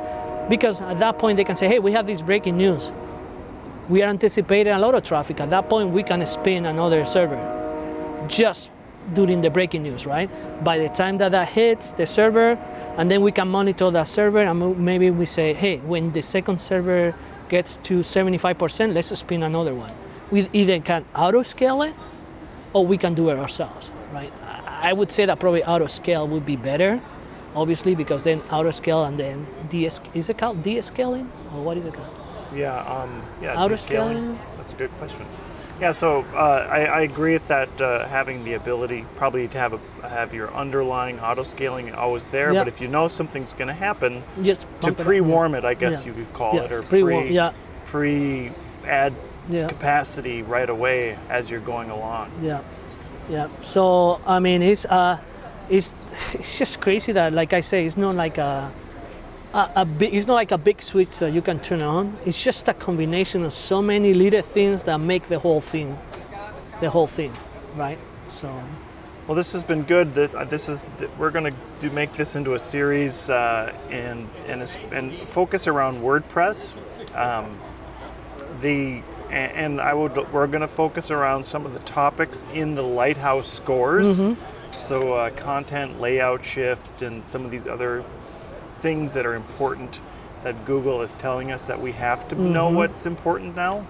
because 0.48 0.80
at 0.80 0.98
that 0.98 1.18
point 1.18 1.36
they 1.36 1.44
can 1.44 1.56
say 1.56 1.68
hey 1.68 1.78
we 1.78 1.92
have 1.92 2.06
this 2.06 2.22
breaking 2.22 2.56
news 2.56 2.90
we 3.88 4.02
are 4.02 4.10
anticipating 4.10 4.72
a 4.72 4.78
lot 4.78 4.94
of 4.94 5.04
traffic 5.04 5.40
at 5.40 5.50
that 5.50 5.68
point 5.68 5.90
we 5.90 6.02
can 6.02 6.24
spin 6.26 6.66
another 6.66 7.04
server 7.04 7.38
just 8.26 8.72
during 9.14 9.40
the 9.40 9.50
breaking 9.50 9.82
news, 9.82 10.06
right? 10.06 10.30
By 10.62 10.78
the 10.78 10.88
time 10.88 11.18
that 11.18 11.32
that 11.32 11.48
hits 11.48 11.92
the 11.92 12.06
server, 12.06 12.52
and 12.96 13.10
then 13.10 13.22
we 13.22 13.32
can 13.32 13.48
monitor 13.48 13.90
that 13.90 14.08
server, 14.08 14.40
and 14.40 14.78
maybe 14.78 15.10
we 15.10 15.26
say, 15.26 15.54
hey, 15.54 15.78
when 15.78 16.12
the 16.12 16.22
second 16.22 16.60
server 16.60 17.14
gets 17.48 17.78
to 17.78 18.00
75%, 18.00 18.94
let's 18.94 19.18
spin 19.18 19.42
another 19.42 19.74
one. 19.74 19.90
We 20.30 20.48
either 20.52 20.78
can 20.80 21.04
auto 21.14 21.42
scale 21.42 21.82
it, 21.82 21.94
or 22.72 22.86
we 22.86 22.96
can 22.98 23.14
do 23.14 23.30
it 23.30 23.38
ourselves, 23.38 23.90
right? 24.12 24.32
I 24.66 24.92
would 24.92 25.10
say 25.12 25.26
that 25.26 25.38
probably 25.40 25.64
auto 25.64 25.86
scale 25.88 26.26
would 26.28 26.46
be 26.46 26.56
better, 26.56 27.00
obviously, 27.54 27.94
because 27.94 28.22
then 28.22 28.40
auto 28.50 28.70
scale 28.70 29.04
and 29.04 29.18
then 29.18 29.46
de-es- 29.68 30.00
is 30.14 30.28
it 30.28 30.38
called 30.38 30.62
de-escaling, 30.62 31.28
or 31.52 31.62
what 31.62 31.76
is 31.76 31.84
it 31.84 31.94
called? 31.94 32.18
Yeah, 32.54 32.78
um, 32.84 33.22
yeah. 33.42 33.54
Descaling. 33.54 33.78
scaling? 33.78 34.38
That's 34.56 34.72
a 34.72 34.76
good 34.76 34.90
question. 34.98 35.26
Yeah, 35.80 35.92
so 35.92 36.24
uh, 36.34 36.66
I, 36.70 36.84
I 36.84 37.00
agree 37.02 37.32
with 37.32 37.48
that. 37.48 37.80
Uh, 37.80 38.06
having 38.06 38.44
the 38.44 38.52
ability, 38.54 39.06
probably 39.16 39.48
to 39.48 39.58
have 39.58 39.72
a, 39.72 40.08
have 40.08 40.34
your 40.34 40.52
underlying 40.54 41.18
auto 41.20 41.42
scaling 41.42 41.94
always 41.94 42.26
there. 42.28 42.52
Yeah. 42.52 42.60
But 42.60 42.68
if 42.68 42.80
you 42.82 42.88
know 42.88 43.08
something's 43.08 43.52
going 43.54 43.68
to 43.68 43.74
happen, 43.74 44.22
Just 44.42 44.60
to 44.62 44.66
pump 44.80 45.00
it 45.00 45.04
pre-warm 45.04 45.54
it, 45.54 45.64
I 45.64 45.74
guess 45.74 46.02
Yeah. 46.02 46.08
you 46.08 46.12
could 46.14 46.32
call 46.34 46.54
Yes, 46.54 46.66
it, 46.66 46.72
or 46.72 46.82
pre-warm, 46.82 47.24
pre, 47.26 47.34
yeah. 47.34 47.52
pre 47.86 48.52
add 48.86 49.14
Yeah. 49.48 49.68
capacity 49.68 50.42
right 50.42 50.68
away 50.68 51.18
as 51.28 51.50
you're 51.50 51.60
going 51.60 51.90
along. 51.90 52.30
Yeah, 52.42 52.62
yeah. 53.28 53.48
So 53.62 54.20
I 54.26 54.38
mean, 54.38 54.62
it's 54.62 54.84
uh, 54.84 55.18
it's 55.68 55.94
it's 56.34 56.58
just 56.58 56.80
crazy 56.80 57.12
that, 57.12 57.32
like 57.32 57.52
I 57.52 57.60
say, 57.60 57.86
it's 57.86 57.96
not 57.96 58.14
like 58.14 58.38
a 58.38 58.70
a, 59.52 59.70
a 59.76 59.84
big. 59.84 60.14
It's 60.14 60.26
not 60.26 60.34
like 60.34 60.52
a 60.52 60.58
big 60.58 60.82
switch 60.82 61.18
that 61.18 61.32
you 61.32 61.42
can 61.42 61.58
turn 61.60 61.82
on. 61.82 62.16
It's 62.24 62.40
just 62.42 62.68
a 62.68 62.74
combination 62.74 63.44
of 63.44 63.52
so 63.52 63.82
many 63.82 64.14
little 64.14 64.42
things 64.42 64.84
that 64.84 64.98
make 64.98 65.28
the 65.28 65.38
whole 65.38 65.60
thing, 65.60 65.98
the 66.80 66.90
whole 66.90 67.06
thing, 67.06 67.32
right? 67.76 67.98
So 68.28 68.48
Well, 69.26 69.34
this 69.36 69.52
has 69.52 69.64
been 69.64 69.82
good. 69.82 70.14
That 70.14 70.34
uh, 70.34 70.44
this 70.44 70.68
is 70.68 70.86
we're 71.18 71.30
going 71.30 71.52
to 71.52 71.56
do 71.80 71.90
make 71.90 72.14
this 72.14 72.36
into 72.36 72.54
a 72.54 72.58
series 72.58 73.30
uh, 73.30 73.72
and 73.90 74.28
and 74.46 74.62
and 74.92 75.14
focus 75.28 75.66
around 75.66 76.02
WordPress. 76.02 76.72
Um, 77.16 77.58
the 78.60 79.02
and 79.30 79.80
I 79.80 79.94
would 79.94 80.16
we're 80.32 80.46
going 80.46 80.60
to 80.60 80.68
focus 80.68 81.10
around 81.10 81.44
some 81.44 81.64
of 81.66 81.72
the 81.72 81.80
topics 81.80 82.44
in 82.52 82.74
the 82.74 82.82
Lighthouse 82.82 83.50
scores. 83.50 84.16
So 84.72 85.12
uh, 85.12 85.30
content 85.30 86.00
layout 86.00 86.44
shift 86.44 87.02
and 87.02 87.24
some 87.24 87.44
of 87.44 87.50
these 87.50 87.66
other 87.66 88.04
things 88.80 89.14
that 89.14 89.26
are 89.26 89.34
important 89.34 90.00
that 90.42 90.64
Google 90.64 91.02
is 91.02 91.14
telling 91.16 91.52
us 91.52 91.64
that 91.66 91.80
we 91.80 91.92
have 91.92 92.26
to 92.28 92.34
know 92.34 92.68
what's 92.70 93.04
important 93.06 93.54
now. 93.56 93.86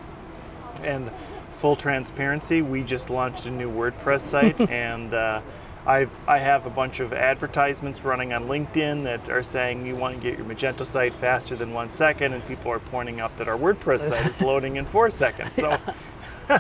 And 0.83 1.11
full 1.53 1.77
transparency, 1.77 2.63
we 2.63 2.83
just 2.83 3.11
launched 3.11 3.47
a 3.47 3.51
new 3.51 3.71
WordPress 3.71 4.21
site, 4.21 4.61
and 4.71 5.15
uh, 5.15 5.43
I've 5.91 6.15
I 6.29 6.39
have 6.39 6.67
a 6.67 6.71
bunch 6.71 7.01
of 7.01 7.13
advertisements 7.13 8.05
running 8.05 8.33
on 8.33 8.43
LinkedIn 8.55 8.97
that 9.05 9.29
are 9.37 9.43
saying 9.43 9.87
you 9.87 9.97
want 9.97 10.13
to 10.17 10.21
get 10.23 10.39
your 10.39 10.47
Magento 10.47 10.85
site 10.87 11.15
faster 11.15 11.57
than 11.57 11.71
one 11.81 11.89
second, 11.89 12.33
and 12.35 12.47
people 12.47 12.71
are 12.71 12.79
pointing 12.79 13.21
out 13.23 13.33
that 13.39 13.49
our 13.49 13.59
WordPress 13.59 14.01
site 14.09 14.27
is 14.27 14.41
loading 14.51 14.77
in 14.77 14.87
four 14.87 15.11
seconds. 15.11 15.55
So. 15.55 15.69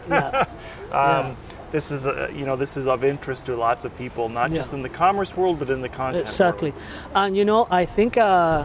yeah, 0.08 0.44
Um, 0.92 1.36
This 1.72 1.90
is, 1.92 2.04
uh, 2.06 2.12
you 2.38 2.44
know, 2.44 2.56
this 2.56 2.76
is 2.76 2.86
of 2.88 3.04
interest 3.04 3.46
to 3.46 3.54
lots 3.56 3.84
of 3.84 3.92
people, 3.96 4.28
not 4.28 4.50
Yeah. 4.50 4.56
just 4.60 4.72
in 4.72 4.82
the 4.82 4.88
commerce 5.04 5.36
world, 5.36 5.56
but 5.60 5.70
in 5.70 5.80
the 5.82 5.88
content 5.88 6.24
exactly. 6.28 6.70
world. 6.70 6.82
And 7.14 7.36
you 7.36 7.44
know, 7.44 7.62
I 7.82 7.86
think 7.96 8.16
uh, 8.16 8.64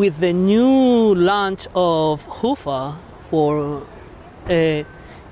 with 0.00 0.14
the 0.18 0.32
new 0.32 1.14
launch 1.14 1.68
of 1.74 2.26
Hyvä 2.40 2.94
for 3.30 3.82
uh, 4.50 4.84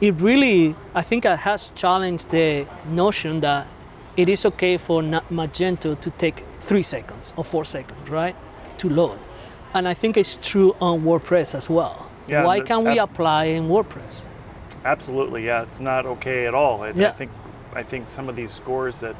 it 0.07 0.15
really, 0.21 0.75
I 0.95 1.03
think 1.03 1.25
it 1.25 1.39
has 1.39 1.73
challenged 1.75 2.31
the 2.31 2.67
notion 2.95 3.41
that 3.41 3.67
it 4.17 4.29
is 4.29 4.45
okay 4.47 4.77
for 4.79 5.03
Magento 5.03 5.99
to 6.01 6.11
take 6.11 6.45
three 6.61 6.83
seconds 6.83 7.33
or 7.37 7.45
four 7.45 7.65
seconds, 7.65 8.09
right, 8.09 8.35
to 8.79 8.89
load. 8.89 9.19
And 9.75 9.87
I 9.87 9.95
think 9.95 10.17
it's 10.17 10.39
true 10.43 10.75
on 10.81 11.03
WordPress 11.03 11.55
as 11.55 11.69
well. 11.69 12.11
Yeah, 12.29 12.45
Why 12.45 12.61
can't 12.61 12.85
we 12.85 12.99
ab- 12.99 13.11
apply 13.11 13.45
in 13.45 13.69
WordPress? 13.69 14.25
Absolutely, 14.85 15.45
yeah, 15.47 15.63
it's 15.63 15.81
not 15.81 16.07
okay 16.07 16.47
at 16.47 16.55
all. 16.55 16.83
I, 16.83 16.89
I 16.89 17.11
think, 17.13 17.31
I 17.75 17.83
think 17.83 18.09
some 18.09 18.29
of 18.29 18.37
these 18.37 18.53
scores 18.53 19.01
that 19.01 19.17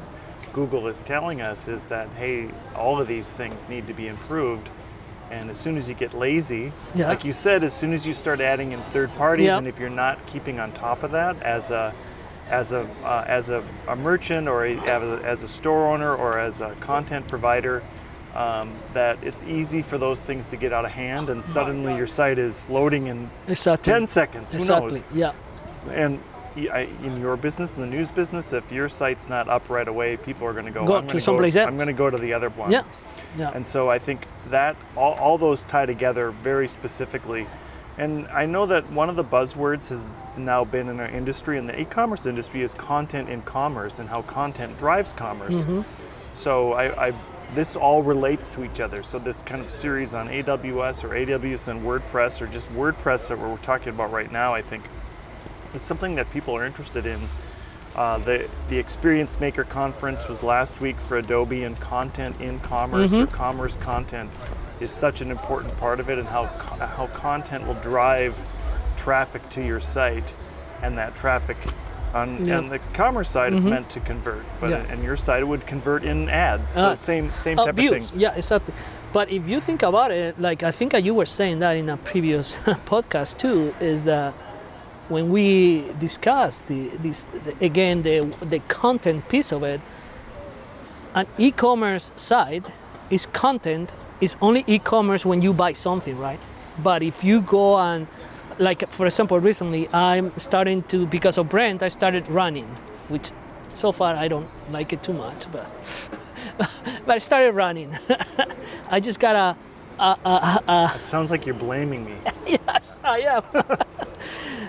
Google 0.53 0.87
is 0.87 1.01
telling 1.01 1.41
us 1.41 1.67
is 1.67 1.85
that 1.85 2.07
hey, 2.17 2.49
all 2.75 2.99
of 2.99 3.07
these 3.07 3.31
things 3.31 3.67
need 3.69 3.87
to 3.87 3.93
be 3.93 4.07
improved. 4.07 4.69
And 5.29 5.49
as 5.49 5.57
soon 5.59 5.77
as 5.77 5.89
you 5.89 5.93
get 5.93 6.13
lazy, 6.13 6.71
Yeah. 6.95 7.09
like 7.09 7.25
you 7.25 7.33
said, 7.33 7.63
as 7.63 7.73
soon 7.73 7.93
as 7.93 8.07
you 8.07 8.13
start 8.13 8.39
adding 8.39 8.71
in 8.71 8.81
third 8.93 9.13
parties, 9.15 9.47
Yeah. 9.47 9.57
and 9.57 9.67
if 9.67 9.77
you're 9.77 9.89
not 9.89 10.25
keeping 10.25 10.59
on 10.59 10.71
top 10.71 11.03
of 11.03 11.11
that 11.11 11.41
as 11.43 11.69
a 11.69 11.93
as 12.49 12.71
a 12.71 12.81
uh, 13.03 13.25
as 13.27 13.49
a, 13.49 13.63
a 13.87 13.95
merchant 13.95 14.47
or 14.47 14.65
a, 14.65 14.77
as 14.77 15.03
a- 15.03 15.21
as 15.25 15.43
a 15.43 15.47
store 15.47 15.87
owner 15.93 16.15
or 16.15 16.39
as 16.39 16.61
a 16.61 16.73
content 16.79 17.27
provider, 17.27 17.83
um, 18.35 18.73
that 18.93 19.17
it's 19.23 19.43
easy 19.43 19.81
for 19.81 19.97
those 19.97 20.21
things 20.21 20.47
to 20.49 20.57
get 20.57 20.71
out 20.73 20.85
of 20.85 20.91
hand, 20.91 21.29
and 21.29 21.43
suddenly 21.43 21.95
your 21.95 22.07
site 22.07 22.37
is 22.39 22.69
loading 22.69 23.07
in 23.07 23.29
Exactly. 23.47 23.91
10 23.93 24.07
seconds. 24.07 24.51
Who 24.53 24.59
exactly. 24.59 24.91
knows? 24.99 25.03
Yeah. 25.13 25.33
And 25.91 26.19
in 26.55 27.19
your 27.19 27.37
business, 27.37 27.75
in 27.75 27.81
the 27.81 27.87
news 27.87 28.09
business, 28.09 28.51
if 28.51 28.71
your 28.71 28.89
site's 28.89 29.29
not 29.29 29.47
up 29.47 29.69
right 29.69 29.87
away, 29.87 30.17
people 30.17 30.47
are 30.47 30.53
going 30.53 30.65
to 30.65 30.71
go. 30.71 30.85
Go 30.85 30.95
I'm 30.97 31.07
to 31.07 31.21
someplace 31.21 31.55
else." 31.55 31.67
I'm 31.67 31.77
going 31.77 31.87
to 31.87 31.93
go 31.93 32.09
to 32.09 32.17
the 32.17 32.33
other 32.33 32.49
one. 32.49 32.71
Yeah. 32.71 32.83
Yeah. 33.37 33.51
And 33.53 33.65
so 33.65 33.89
I 33.89 33.99
think 33.99 34.25
that 34.49 34.75
all, 34.95 35.13
all 35.13 35.37
those 35.37 35.63
tie 35.63 35.85
together 35.85 36.31
very 36.31 36.67
specifically. 36.67 37.45
And 37.97 38.27
I 38.27 38.45
know 38.45 38.65
that 38.67 38.91
one 38.91 39.09
of 39.09 39.15
the 39.15 39.23
buzzwords 39.23 39.89
has 39.89 40.07
now 40.37 40.63
been 40.63 40.87
in 40.87 40.99
our 40.99 41.07
industry, 41.07 41.57
and 41.57 41.67
the 41.67 41.79
e-commerce 41.79 42.25
industry, 42.25 42.61
is 42.61 42.73
content 42.75 43.29
in 43.29 43.41
commerce 43.41 43.97
and 43.97 44.09
how 44.09 44.21
content 44.21 44.77
drives 44.77 45.13
commerce. 45.13 45.53
Mm-hmm. 45.53 45.81
So 46.35 46.73
I, 46.73 47.07
I 47.07 47.13
this 47.55 47.75
all 47.75 48.03
relates 48.03 48.49
to 48.49 48.63
each 48.63 48.79
other. 48.79 49.01
So 49.01 49.19
this 49.19 49.41
kind 49.41 49.61
of 49.61 49.71
series 49.71 50.13
on 50.13 50.27
AWS 50.27 51.03
or 51.03 51.09
AWS 51.09 51.69
and 51.69 51.81
WordPress 51.81 52.41
or 52.41 52.47
just 52.47 52.69
WordPress 52.73 53.29
that 53.29 53.39
we're 53.39 53.57
talking 53.57 53.89
about 53.89 54.11
right 54.11 54.31
now, 54.31 54.53
I 54.53 54.61
think, 54.61 54.83
is 55.73 55.81
something 55.81 56.15
that 56.15 56.29
people 56.31 56.55
are 56.55 56.65
interested 56.65 57.05
in. 57.05 57.21
Uh, 57.95 58.19
the 58.19 58.47
the 58.69 58.77
Experience 58.77 59.39
Maker 59.39 59.63
conference 59.63 60.27
was 60.27 60.43
last 60.43 60.81
week 60.81 60.97
for 60.97 61.17
Adobe, 61.17 61.63
and 61.63 61.79
content 61.79 62.39
in 62.39 62.59
commerce 62.59 63.11
or 63.11 63.25
commerce 63.25 63.75
content 63.77 64.29
is 64.79 64.91
such 64.91 65.21
an 65.21 65.31
important 65.31 65.75
part 65.77 65.99
of 65.99 66.09
it, 66.09 66.17
and 66.19 66.27
how 66.27 66.45
how 66.97 67.07
content 67.07 67.65
will 67.67 67.75
drive 67.75 68.35
traffic 68.95 69.47
to 69.51 69.61
your 69.63 69.79
site, 69.79 70.33
and 70.81 70.97
that 70.97 71.15
traffic 71.15 71.57
on, 72.13 72.49
on 72.51 72.69
the 72.69 72.79
commerce 72.93 73.29
side 73.29 73.53
is 73.53 73.63
meant 73.65 73.89
to 73.91 73.99
convert, 73.99 74.43
but 74.61 74.69
Yeah. 74.69 74.77
and 74.91 75.03
your 75.03 75.17
side 75.17 75.43
would 75.43 75.65
convert 75.67 76.03
in 76.03 76.29
ads. 76.29 76.71
So 76.71 76.91
Ads. 76.91 77.01
same 77.01 77.31
same 77.39 77.59
Uh, 77.59 77.65
type 77.65 77.77
of 77.77 77.89
things. 77.89 78.15
Yeah, 78.15 78.33
exactly. 78.35 78.73
But 79.13 79.29
if 79.29 79.47
you 79.47 79.61
think 79.61 79.83
about 79.83 80.11
it, 80.11 80.39
like 80.39 80.63
I 80.63 80.71
think 80.71 80.93
you 80.93 81.13
were 81.13 81.25
saying 81.25 81.59
that 81.59 81.75
in 81.75 81.89
a 81.89 81.97
previous 81.97 82.55
podcast 82.85 83.37
too, 83.37 83.73
is 83.79 84.03
that 84.05 84.33
when 85.09 85.29
we 85.29 85.83
discussed 85.99 86.65
the 86.67 86.89
this 87.01 87.25
the, 87.45 87.53
again 87.65 88.03
the 88.03 88.19
the 88.49 88.59
content 88.67 89.27
piece 89.29 89.51
of 89.51 89.63
it, 89.63 89.79
an 91.13 91.25
e-commerce 91.37 92.11
site 92.15 92.65
is 93.09 93.25
content 93.27 93.91
is 94.21 94.35
only 94.41 94.63
e-commerce 94.67 95.25
when 95.25 95.41
you 95.41 95.53
buy 95.53 95.73
something, 95.73 96.17
right? 96.17 96.39
But 96.83 97.03
if 97.03 97.23
you 97.23 97.41
go 97.41 97.77
and 97.77 98.07
like 98.59 98.89
for 98.91 99.05
example, 99.05 99.39
recently 99.39 99.87
I'm 99.89 100.31
starting 100.39 100.83
to 100.83 101.05
because 101.05 101.37
of 101.37 101.49
Brent, 101.49 101.83
I 101.83 101.89
started 101.89 102.27
running, 102.29 102.65
which 103.07 103.31
so 103.75 103.91
far 103.91 104.15
I 104.15 104.27
don't 104.27 104.49
like 104.71 104.93
it 104.93 105.03
too 105.03 105.13
much, 105.13 105.51
but 105.51 105.69
but 106.57 107.15
I 107.15 107.17
started 107.19 107.53
running. 107.53 107.97
I 108.89 108.99
just 108.99 109.19
got 109.19 109.35
a, 109.35 110.03
a, 110.03 110.17
a, 110.25 110.63
a, 110.67 110.93
It 110.95 111.05
sounds 111.05 111.29
like 111.29 111.45
you're 111.45 111.55
blaming 111.55 112.05
me. 112.05 112.15
yes, 112.47 112.99
I 113.03 113.19
am. 113.19 113.43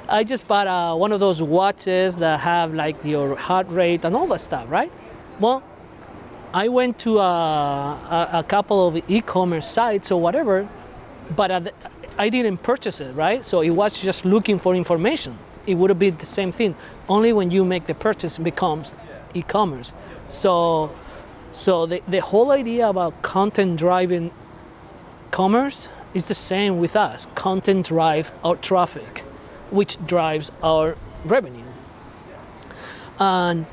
I 0.09 0.25
just 0.25 0.49
bought 0.49 0.67
uh, 0.67 0.95
one 0.95 1.13
of 1.13 1.21
those 1.21 1.43
watches 1.43 2.17
that 2.19 2.41
have 2.41 2.75
like 2.75 3.03
your 3.05 3.37
heart 3.37 3.69
rate 3.71 4.05
and 4.05 4.17
all 4.17 4.27
that 4.29 4.41
stuff, 4.41 4.67
right? 4.69 4.91
Well, 5.41 5.63
I 6.53 6.69
went 6.69 6.99
to 7.01 7.21
uh, 7.21 7.25
a, 7.25 8.39
a 8.39 8.43
couple 8.43 8.87
of 8.87 8.97
e-commerce 9.09 9.69
sites 9.71 10.11
or 10.11 10.21
whatever, 10.21 10.69
but 11.37 11.65
the, 11.65 11.73
I 12.17 12.31
didn't 12.31 12.59
purchase 12.59 13.01
it, 13.01 13.13
right? 13.15 13.45
So 13.45 13.61
it 13.61 13.71
was 13.71 14.01
just 14.01 14.25
looking 14.25 14.59
for 14.59 14.75
information. 14.75 15.39
It 15.67 15.75
would 15.75 15.97
been 15.99 16.17
the 16.17 16.27
same 16.27 16.53
thing. 16.53 16.75
Only 17.09 17.33
when 17.33 17.51
you 17.51 17.65
make 17.65 17.87
the 17.87 17.95
purchase 17.95 18.39
becomes 18.39 18.95
e-commerce. 19.35 19.93
So, 20.31 20.91
so 21.53 21.87
the, 21.87 22.03
the 22.09 22.21
whole 22.21 22.51
idea 22.51 22.89
about 22.89 23.23
content 23.23 23.79
driving 23.79 24.31
commerce 25.31 25.89
is 26.15 26.25
the 26.25 26.35
same 26.35 26.79
with 26.79 26.97
us. 26.97 27.27
Content 27.35 27.87
drive 27.89 28.33
our 28.43 28.57
traffic, 28.57 29.25
which 29.71 30.05
drives 30.07 30.51
our 30.63 30.97
revenue. 31.25 31.65
And 33.19 33.67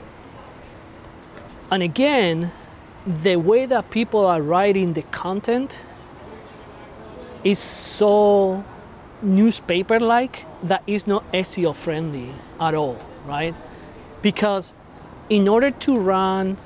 and 1.71 1.81
again, 1.81 2.51
the 3.05 3.35
way 3.35 3.65
that 3.65 3.89
people 3.91 4.25
are 4.25 4.41
writing 4.41 4.93
the 4.93 5.03
content 5.03 5.77
is 7.43 7.59
so 7.59 8.63
newspaper 9.21 9.99
like 9.99 10.45
that 10.63 10.81
is 10.87 11.05
not 11.05 11.31
SEO 11.31 11.75
friendly 11.75 12.33
at 12.59 12.73
all, 12.73 12.97
right? 13.25 13.53
Because 14.21 14.73
in 15.29 15.47
order 15.47 15.71
to 15.71 15.97
run 15.97 16.57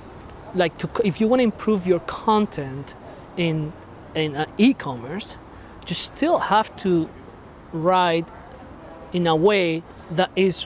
like 0.56 0.78
to 0.78 0.90
if 1.04 1.22
you 1.22 1.28
want 1.28 1.40
to 1.40 1.44
improve 1.44 1.86
your 1.86 2.00
content 2.02 2.96
in 3.38 3.74
in 4.16 4.36
uh, 4.36 4.46
e-commerce, 4.58 5.36
you 5.88 5.96
still 5.96 6.40
have 6.40 6.76
to 6.78 7.10
write 7.72 8.28
in 9.14 9.28
a 9.28 9.36
way 9.36 9.84
that 10.10 10.32
is 10.36 10.66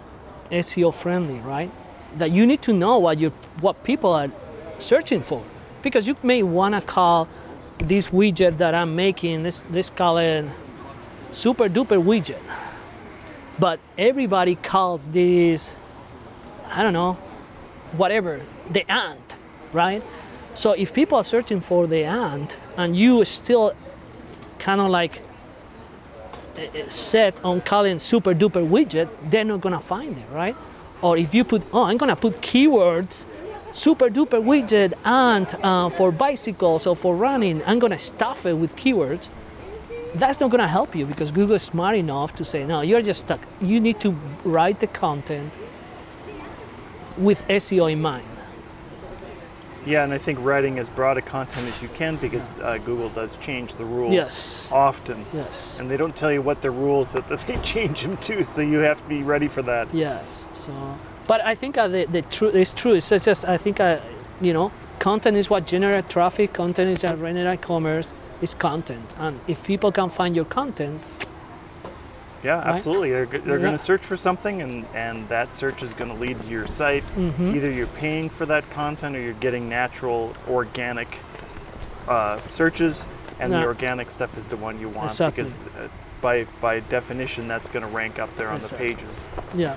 SEO 0.51 0.93
friendly, 0.93 1.39
right? 1.39 1.71
That 2.17 2.31
you 2.31 2.45
need 2.45 2.61
to 2.61 2.73
know 2.73 2.97
what 2.99 3.17
you 3.17 3.31
what 3.59 3.83
people 3.83 4.13
are 4.13 4.31
searching 4.77 5.21
for, 5.21 5.43
because 5.83 6.07
you 6.07 6.15
may 6.23 6.41
want 6.41 6.73
to 6.73 6.81
call 6.81 7.27
this 7.77 8.09
widget 8.09 8.57
that 8.57 8.73
I'm 8.73 8.95
making. 8.95 9.43
Let's 9.43 9.63
let's 9.69 9.89
call 9.89 10.17
it 10.17 10.45
super 11.31 11.69
duper 11.69 12.01
widget, 12.01 12.41
but 13.59 13.79
everybody 13.97 14.55
calls 14.55 15.05
this 15.07 15.73
I 16.69 16.81
don't 16.81 16.93
know 16.93 17.13
whatever 17.91 18.41
the 18.69 18.89
ant, 18.91 19.35
right? 19.71 20.03
So 20.55 20.71
if 20.71 20.93
people 20.93 21.17
are 21.17 21.23
searching 21.23 21.61
for 21.61 21.85
the 21.87 22.03
ant 22.03 22.57
and 22.77 22.95
you 22.95 23.23
still 23.25 23.73
kind 24.59 24.81
of 24.81 24.89
like 24.89 25.21
eh, 26.57 26.67
eh, 26.73 26.87
set 26.87 27.43
on 27.43 27.61
calling 27.61 27.99
super 27.99 28.33
duper 28.33 28.67
widget, 28.67 29.09
they're 29.29 29.43
not 29.43 29.61
gonna 29.61 29.79
find 29.79 30.17
it, 30.17 30.25
right? 30.31 30.55
Or 31.01 31.17
if 31.17 31.33
you 31.33 31.43
put, 31.43 31.63
oh, 31.73 31.83
I'm 31.83 31.97
gonna 31.97 32.15
put 32.15 32.41
keywords, 32.41 33.25
super 33.73 34.09
duper 34.09 34.41
widget 34.41 34.93
and 35.03 35.47
uh, 35.63 35.89
for 35.89 36.11
bicycles 36.11 36.85
or 36.87 36.95
for 36.95 37.15
running, 37.15 37.61
I'm 37.65 37.79
gonna 37.79 37.99
stuff 37.99 38.45
it 38.45 38.53
with 38.53 38.75
keywords. 38.75 39.27
That's 40.15 40.39
not 40.39 40.51
gonna 40.51 40.67
help 40.67 40.95
you 40.95 41.05
because 41.05 41.31
Google 41.31 41.55
is 41.55 41.63
smart 41.63 41.95
enough 41.95 42.35
to 42.35 42.45
say, 42.45 42.63
no, 42.65 42.81
you're 42.81 43.01
just 43.01 43.21
stuck. 43.21 43.41
You 43.59 43.79
need 43.79 43.99
to 44.01 44.11
write 44.43 44.79
the 44.79 44.87
content 44.87 45.57
with 47.17 47.45
SEO 47.47 47.91
in 47.91 48.01
mind. 48.01 48.27
Yeah, 49.85 50.03
and 50.05 50.13
I 50.13 50.17
think 50.17 50.39
writing 50.41 50.79
as 50.79 50.89
broad 50.89 51.17
a 51.17 51.21
content 51.21 51.67
as 51.67 51.81
you 51.81 51.89
can 51.89 52.15
because 52.15 52.53
uh, 52.61 52.77
Google 52.77 53.09
does 53.09 53.35
change 53.37 53.73
the 53.75 53.83
rules 53.83 54.13
Yes. 54.13 54.69
often. 54.71 55.25
Yes. 55.33 55.77
And 55.77 55.91
they 55.91 55.97
don't 55.97 56.15
tell 56.15 56.31
you 56.31 56.41
what 56.41 56.61
the 56.61 56.71
rules 56.71 57.11
that, 57.13 57.27
that 57.27 57.39
they 57.47 57.57
change 57.57 58.03
them 58.03 58.15
to, 58.17 58.43
so 58.45 58.61
you 58.61 58.79
have 58.79 59.01
to 59.01 59.07
be 59.09 59.23
ready 59.23 59.49
for 59.49 59.61
that. 59.63 59.93
Yes. 59.93 60.45
So, 60.53 60.71
but 61.27 61.41
I 61.41 61.55
think 61.55 61.77
uh, 61.77 61.87
the 61.87 62.05
the 62.05 62.21
truth 62.23 62.55
is 62.55 62.73
true. 62.73 62.93
It's 62.93 63.09
just 63.09 63.45
I 63.45 63.57
think 63.57 63.79
uh, 63.79 63.99
you 64.41 64.53
know 64.53 64.71
content 64.99 65.37
is 65.37 65.49
what 65.49 65.65
generates 65.67 66.09
traffic. 66.11 66.53
Content 66.53 66.89
is 66.97 67.03
what 67.03 67.17
generates 67.19 67.63
commerce. 67.65 68.13
It's 68.41 68.53
content, 68.53 69.09
and 69.17 69.39
if 69.47 69.63
people 69.63 69.91
can 69.91 70.09
find 70.09 70.35
your 70.35 70.45
content, 70.45 71.01
Yeah, 72.43 72.57
Right? 72.57 72.75
absolutely. 72.75 73.11
They're, 73.11 73.25
they're 73.25 73.55
Yeah. 73.57 73.67
going 73.67 73.77
to 73.77 73.83
search 73.83 74.01
for 74.01 74.17
something, 74.17 74.61
and, 74.61 74.85
and 74.93 75.29
that 75.29 75.53
search 75.53 75.81
is 75.81 75.93
going 75.93 76.11
to 76.11 76.17
lead 76.17 76.41
to 76.41 76.47
your 76.49 76.67
site. 76.67 77.05
Mm-hmm. 77.15 77.55
Either 77.55 77.71
you're 77.71 77.87
paying 77.95 78.29
for 78.29 78.45
that 78.47 78.69
content 78.69 79.15
or 79.15 79.21
you're 79.21 79.39
getting 79.39 79.69
natural, 79.69 80.33
organic 80.49 81.19
uh, 82.09 82.37
searches, 82.49 83.07
and 83.39 83.53
the 83.53 83.63
organic 83.63 84.11
stuff 84.11 84.37
is 84.37 84.45
the 84.47 84.57
one 84.57 84.77
you 84.77 84.89
want 84.89 85.11
Exactly. 85.11 85.43
because 85.43 85.57
uh, 85.79 85.87
by, 86.21 86.45
by 86.59 86.81
definition, 86.81 87.47
that's 87.47 87.69
going 87.69 87.85
to 87.85 87.91
rank 87.95 88.19
up 88.19 88.35
there 88.35 88.49
on 88.49 88.55
Exactly. 88.57 88.89
the 88.89 88.95
pages. 88.95 89.23
yeah. 89.55 89.75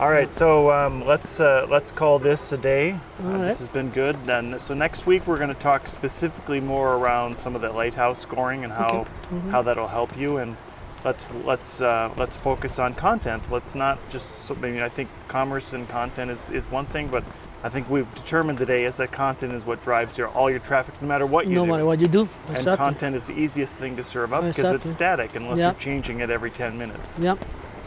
All 0.00 0.08
right, 0.08 0.32
so 0.34 0.70
um, 0.72 1.04
let's 1.04 1.40
uh, 1.40 1.66
let's 1.68 1.92
call 1.92 2.18
this 2.18 2.52
a 2.52 2.56
day. 2.56 2.92
Uh, 3.22 3.26
right. 3.26 3.42
This 3.48 3.58
has 3.58 3.68
been 3.68 3.90
good. 3.90 4.16
Then, 4.24 4.58
so 4.58 4.72
next 4.72 5.04
week 5.06 5.26
we're 5.26 5.36
going 5.36 5.52
to 5.54 5.60
talk 5.60 5.86
specifically 5.88 6.58
more 6.58 6.96
around 6.96 7.36
some 7.36 7.54
of 7.54 7.60
the 7.60 7.70
lighthouse 7.70 8.18
scoring 8.18 8.64
and 8.64 8.72
how 8.72 9.06
Mm-hmm. 9.30 9.50
how 9.50 9.60
that'll 9.60 9.86
help 9.88 10.16
you. 10.16 10.38
And 10.38 10.56
let's 11.04 11.26
let's 11.44 11.82
uh, 11.82 12.10
let's 12.16 12.34
focus 12.38 12.78
on 12.78 12.94
content. 12.94 13.42
Let's 13.50 13.74
not 13.74 13.98
just. 14.08 14.30
So, 14.42 14.54
I 14.54 14.58
mean, 14.58 14.80
I 14.80 14.88
think 14.88 15.10
commerce 15.28 15.74
and 15.74 15.86
content 15.86 16.30
is, 16.30 16.48
is 16.48 16.70
one 16.70 16.86
thing, 16.86 17.08
but 17.08 17.22
I 17.62 17.68
think 17.68 17.90
we've 17.90 18.12
determined 18.14 18.58
today 18.58 18.86
is 18.86 18.96
that 18.96 19.12
content 19.12 19.52
is 19.52 19.66
what 19.66 19.82
drives 19.82 20.16
your 20.16 20.28
all 20.28 20.48
your 20.48 20.60
traffic, 20.60 20.94
no 21.02 21.08
matter 21.08 21.26
what 21.26 21.46
you 21.46 21.54
no 21.54 21.66
do. 21.66 21.72
matter 21.72 21.84
what 21.84 22.00
you 22.00 22.08
do. 22.08 22.26
and 22.48 22.66
content 22.78 23.14
is 23.16 23.26
the 23.26 23.38
easiest 23.38 23.74
thing 23.74 23.96
to 23.96 24.02
serve 24.02 24.32
up 24.32 24.44
because 24.44 24.58
Exactly. 24.60 24.88
it's 24.88 24.94
static 24.94 25.34
unless 25.34 25.58
Yeah. 25.58 25.66
you're 25.66 25.74
changing 25.74 26.20
it 26.20 26.30
every 26.30 26.50
10 26.50 26.78
minutes. 26.78 27.12
Yep. 27.18 27.38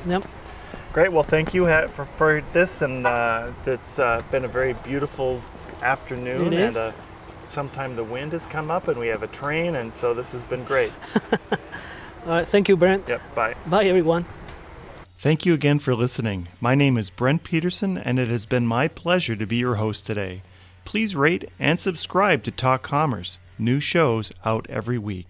Yep. 0.08 0.26
Great. 0.94 1.12
Well, 1.12 1.24
thank 1.24 1.56
you 1.56 1.66
for, 1.90 2.06
for 2.06 2.44
this, 2.54 2.84
and 2.84 3.08
uh, 3.08 3.52
it's 3.66 3.98
uh, 3.98 4.22
been 4.30 4.46
a 4.46 4.48
very 4.48 4.74
beautiful 4.74 5.42
afternoon. 5.82 6.54
It 6.54 6.68
and 6.68 6.78
uh, 6.78 6.92
sometime 7.48 7.96
the 7.96 8.04
wind 8.04 8.32
has 8.34 8.46
come 8.46 8.70
up, 8.70 8.88
and 8.88 9.00
we 9.00 9.08
have 9.08 9.24
a 9.24 9.28
train, 9.28 9.76
and 9.76 9.94
so 9.96 10.14
this 10.14 10.32
has 10.34 10.46
been 10.46 10.64
great. 10.66 10.94
All 11.52 11.58
right. 12.28 12.48
Thank 12.48 12.70
you, 12.70 12.78
Brent. 12.78 13.10
yep. 13.10 13.22
Bye. 13.34 13.56
Bye, 13.66 13.86
everyone. 13.86 14.28
Thank 15.18 15.48
you 15.48 15.56
again 15.56 15.80
for 15.80 15.96
listening. 15.96 16.50
My 16.62 16.76
name 16.76 17.00
is 17.00 17.10
Brent 17.10 17.44
Peterson, 17.44 17.98
and 17.98 18.20
it 18.20 18.28
has 18.28 18.46
been 18.46 18.68
my 18.68 18.88
pleasure 18.88 19.36
to 19.36 19.48
be 19.48 19.56
your 19.56 19.76
host 19.76 20.06
today. 20.06 20.44
Please 20.86 21.16
rate 21.16 21.50
and 21.60 21.80
subscribe 21.80 22.44
to 22.44 22.52
Talk 22.52 22.84
Commerce. 22.84 23.40
New 23.58 23.80
shows 23.80 24.32
out 24.46 24.68
every 24.70 25.00
week. 25.00 25.26